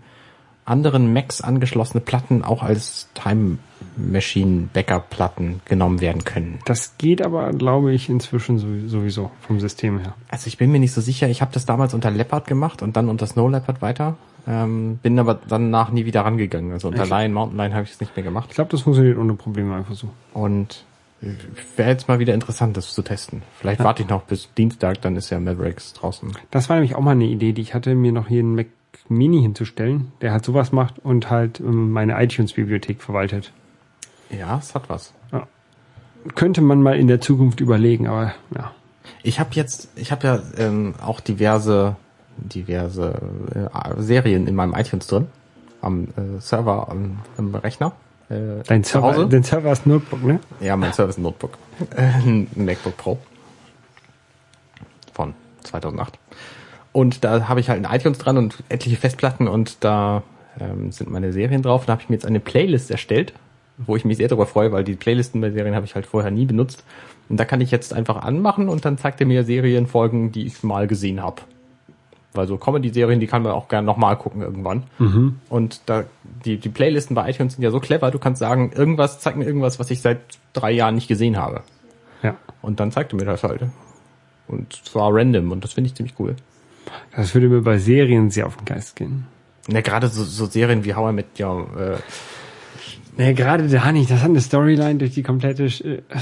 [0.64, 3.56] anderen Macs angeschlossene Platten auch als Time
[3.96, 6.58] Machine Backup Platten genommen werden können.
[6.66, 10.14] Das geht aber, glaube ich, inzwischen sowie- sowieso vom System her.
[10.28, 11.28] Also ich bin mir nicht so sicher.
[11.28, 14.16] Ich habe das damals unter Leopard gemacht und dann unter Snow Leopard weiter.
[14.46, 16.72] Ähm, bin aber danach nie wieder rangegangen.
[16.72, 18.48] Also unter Ich- Lion, Mountain Lion habe ich es nicht mehr gemacht.
[18.50, 20.08] Ich glaube, das funktioniert ohne Probleme einfach so.
[20.34, 20.84] Und
[21.76, 23.42] wäre jetzt mal wieder interessant, das zu testen.
[23.58, 26.32] Vielleicht warte ich noch bis Dienstag, dann ist ja Mavericks draußen.
[26.50, 28.66] Das war nämlich auch mal eine Idee, die ich hatte, mir noch hier einen Mac
[29.08, 33.52] Mini hinzustellen, der halt sowas macht und halt ähm, meine iTunes-Bibliothek verwaltet.
[34.30, 35.14] Ja, es hat was.
[36.34, 38.72] Könnte man mal in der Zukunft überlegen, aber ja.
[39.22, 41.96] Ich habe jetzt, ich habe ja ähm, auch diverse,
[42.36, 43.20] diverse
[43.54, 45.28] äh, Serien in meinem iTunes drin,
[45.80, 47.92] am äh, Server, am, am Rechner.
[48.30, 50.40] Äh, Dein Server, dein Server ist Notebook, ne?
[50.60, 51.52] Ja, mein Service Notebook.
[51.96, 53.18] Äh, Ein MacBook Pro.
[55.12, 56.18] Von 2008.
[56.92, 60.22] Und da habe ich halt ein iTunes dran und etliche Festplatten und da
[60.60, 61.86] ähm, sind meine Serien drauf.
[61.86, 63.32] Da habe ich mir jetzt eine Playlist erstellt
[63.78, 66.30] wo ich mich sehr darüber freue, weil die Playlisten bei Serien habe ich halt vorher
[66.30, 66.84] nie benutzt.
[67.28, 70.62] Und da kann ich jetzt einfach anmachen und dann zeigt er mir Serienfolgen, die ich
[70.62, 71.42] mal gesehen habe.
[72.34, 74.84] Weil so Comedy-Serien, die kann man auch gerne nochmal gucken irgendwann.
[75.48, 76.04] Und da
[76.44, 79.44] die, die Playlisten bei iTunes sind ja so clever, du kannst sagen, irgendwas, zeig mir
[79.44, 80.20] irgendwas, was ich seit
[80.52, 81.62] drei Jahren nicht gesehen habe.
[82.22, 82.36] Ja.
[82.62, 83.62] Und dann zeigt er mir das halt.
[84.46, 86.36] Und zwar random und das finde ich ziemlich cool.
[87.14, 89.26] Das würde mir bei Serien sehr auf den Geist gehen.
[89.68, 91.96] Ja, gerade so, so Serien wie How I Met Your, äh,
[93.16, 94.10] Naja, gerade da nicht.
[94.10, 95.68] Das hat eine Storyline durch die komplette äh,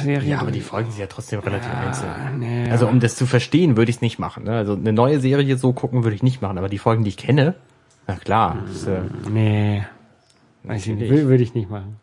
[0.02, 0.30] Serie.
[0.30, 2.10] ja, aber die Folgen sind ja trotzdem relativ einzeln.
[2.38, 4.44] nee, Also um das zu verstehen, würde ich es nicht machen.
[4.44, 4.52] Ne?
[4.56, 7.16] Also eine neue Serie so gucken würde ich nicht machen, aber die Folgen, die ich
[7.18, 7.54] kenne,
[8.06, 8.64] na klar.
[8.70, 9.84] Ist, äh, Nee.
[10.62, 11.10] Weiß ich nicht.
[11.10, 11.96] Würde ich nicht machen.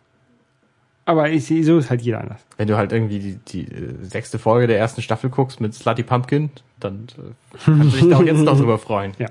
[1.05, 2.39] Aber ich, so ist halt jeder anders.
[2.55, 6.03] wenn du halt irgendwie die, die äh, sechste Folge der ersten Staffel guckst mit Slutty
[6.03, 9.11] Pumpkin, dann äh, kannst du dich da auch jetzt noch drüber freuen.
[9.19, 9.27] Ja.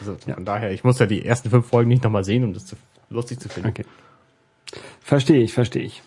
[0.00, 2.66] Also von daher, ich muss ja die ersten fünf Folgen nicht nochmal sehen, um das
[2.66, 2.76] zu,
[3.10, 3.70] lustig zu finden.
[3.70, 3.84] Okay.
[5.00, 6.02] Verstehe ich, verstehe ich.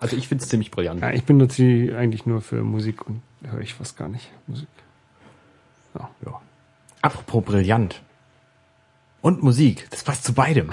[0.00, 1.02] Also ich finde es ziemlich brillant.
[1.02, 4.68] Ja, ich benutze die eigentlich nur für Musik und höre ich fast gar nicht Musik.
[5.94, 6.40] Ja.
[7.02, 8.00] Apropos brillant.
[9.20, 10.70] Und Musik, das passt zu beidem.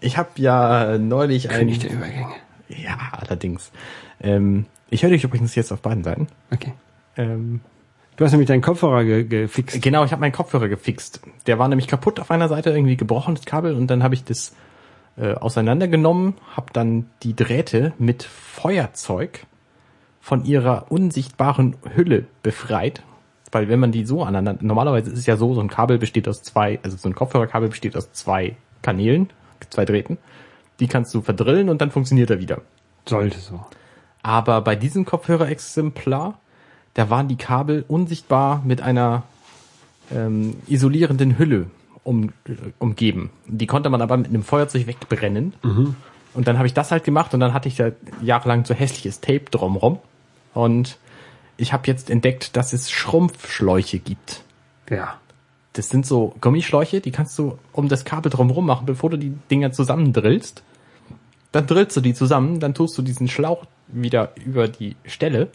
[0.00, 1.60] Ich habe ja neulich ein...
[1.60, 2.34] König der Übergänge.
[2.68, 3.70] Ja, allerdings.
[4.20, 6.28] Ähm, ich höre dich übrigens jetzt auf beiden Seiten.
[6.50, 6.72] Okay.
[7.16, 7.60] Ähm,
[8.16, 9.82] Du hast nämlich deinen Kopfhörer ge gefixt.
[9.82, 11.20] genau, ich habe meinen Kopfhörer gefixt.
[11.46, 14.24] Der war nämlich kaputt auf einer Seite, irgendwie gebrochen, das Kabel, und dann habe ich
[14.24, 14.54] das
[15.16, 19.46] äh, auseinandergenommen, habe dann die Drähte mit Feuerzeug
[20.20, 23.02] von ihrer unsichtbaren Hülle befreit.
[23.52, 26.28] Weil wenn man die so aneinander, normalerweise ist es ja so, so ein Kabel besteht
[26.28, 29.30] aus zwei, also so ein Kopfhörerkabel besteht aus zwei Kanälen,
[29.70, 30.18] zwei Drähten.
[30.80, 32.60] Die kannst du verdrillen und dann funktioniert er wieder.
[33.06, 33.64] Sollte so.
[34.22, 36.38] Aber bei diesem Kopfhörerexemplar,
[36.94, 39.22] da waren die Kabel unsichtbar mit einer
[40.12, 41.66] ähm, isolierenden Hülle
[42.06, 42.32] um,
[42.78, 43.30] umgeben.
[43.46, 45.54] Die konnte man aber mit einem Feuerzeug wegbrennen.
[46.34, 47.90] Und dann habe ich das halt gemacht und dann hatte ich da
[48.22, 49.98] jahrelang so hässliches Tape drumrum.
[50.54, 50.98] Und
[51.56, 54.42] ich habe jetzt entdeckt, dass es Schrumpfschläuche gibt.
[54.90, 55.14] Ja.
[55.72, 59.34] Das sind so Gummischläuche, die kannst du um das Kabel drumherum machen, bevor du die
[59.50, 60.62] Dinger zusammendrillst.
[61.52, 65.48] Dann drillst du die zusammen, dann tust du diesen Schlauch wieder über die Stelle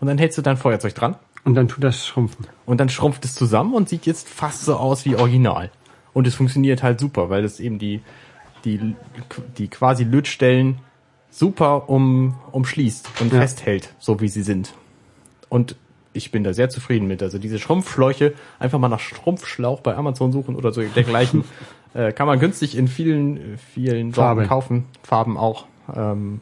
[0.00, 2.46] und dann hältst du dein Feuerzeug dran Und dann tut das schrumpfen.
[2.66, 5.70] und dann schrumpft es zusammen und sieht jetzt fast so aus wie original.
[6.12, 8.00] Und es funktioniert halt super, weil es eben die,
[8.64, 8.94] die,
[9.58, 10.78] die quasi Lötstellen
[11.30, 13.40] super um, umschließt und Ja.
[13.40, 14.74] festhält, so wie sie sind.
[15.48, 15.76] Und
[16.12, 17.22] ich bin da sehr zufrieden mit.
[17.22, 21.44] Also diese Schrumpfschläuche, einfach mal nach Schrumpfschlauch bei Amazon suchen oder so dergleichen,
[21.94, 24.46] äh, kann man günstig in vielen, vielen Farben.
[24.46, 25.66] kaufen, Farben auch.
[25.94, 26.40] Ähm,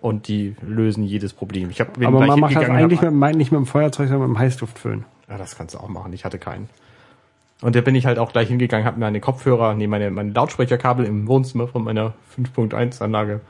[0.00, 1.70] und die lösen jedes Problem.
[1.70, 4.38] Ich hab, Aber man macht das eigentlich mit, nicht mit dem Feuerzeug, sondern mit dem
[4.40, 5.04] Heißluftföhn.
[5.30, 6.12] ja, das kannst du auch machen.
[6.12, 6.68] Ich hatte keinen.
[7.62, 11.06] Und da bin ich halt auch gleich hingegangen, habe meine Kopfhörer, nee, meine, meine Lautsprecherkabel
[11.06, 13.40] im Wohnzimmer von meiner 5.1 Anlage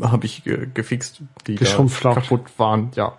[0.00, 3.12] habe ich ge gefixt, die kaputt waren, ja.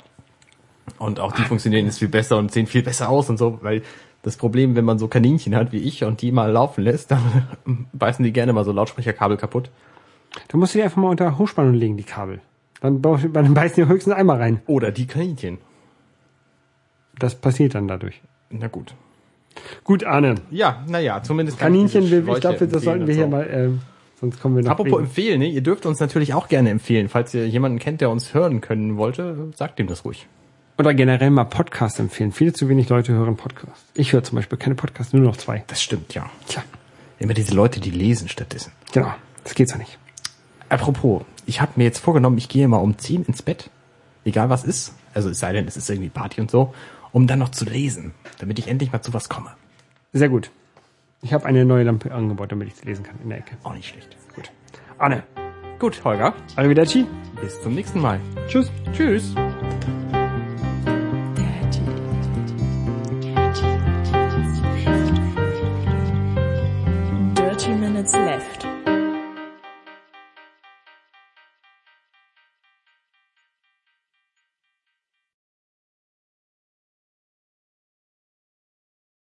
[0.99, 3.81] Und auch die funktionieren jetzt viel besser und sehen viel besser aus und so, weil
[4.21, 7.11] das Problem, wenn man so Kaninchen hat wie ich und die mal laufen lässt,
[7.65, 9.69] dann beißen die gerne mal so Lautsprecherkabel kaputt.
[10.47, 12.41] Da musst du die einfach mal unter Hochspannung legen, die Kabel.
[12.81, 14.61] Dann, dann beißen die höchstens einmal rein.
[14.67, 15.59] Oder die Kaninchen.
[17.17, 18.21] Das passiert dann dadurch.
[18.49, 18.93] Na gut.
[19.83, 20.35] Gut, Arne.
[20.51, 23.29] Ja, naja, zumindest ich Kaninchen, ich Schläuche glaube, das sollten wir hier so.
[23.29, 23.79] mal, ähm,
[24.19, 24.71] sonst kommen wir noch.
[24.71, 25.47] Apropos wegen- empfehlen, ne?
[25.49, 27.09] ihr dürft uns natürlich auch gerne empfehlen.
[27.09, 30.27] Falls ihr jemanden kennt, der uns hören können wollte, sagt ihm das ruhig.
[30.77, 32.31] Oder generell mal Podcast empfehlen.
[32.33, 33.85] Viel zu wenig Leute hören Podcast.
[33.93, 35.63] Ich höre zum Beispiel keine Podcasts, nur noch zwei.
[35.67, 36.29] Das stimmt, ja.
[36.47, 36.63] Tja,
[37.17, 38.73] Immer diese Leute, die lesen stattdessen.
[38.91, 39.13] genau.
[39.45, 39.97] Das geht so nicht.
[40.69, 43.69] Apropos, ich habe mir jetzt vorgenommen, ich gehe mal um 10 ins Bett,
[44.25, 46.73] egal was ist, also es sei denn, es ist irgendwie Party und so,
[47.15, 49.51] um dann noch zu lesen, damit ich endlich mal zu was komme.
[50.11, 50.51] Sehr gut.
[51.21, 53.55] Ich habe eine neue Lampe angebaut, damit ich sie lesen kann in der Ecke.
[53.63, 54.17] Auch nicht schlecht.
[54.35, 54.51] Gut.
[54.97, 55.23] Arne,
[55.79, 57.05] Gut, Holger, arrivederci.
[57.39, 58.19] bis zum nächsten Mal.
[58.47, 58.69] Tschüss.
[58.91, 59.33] Tschüss.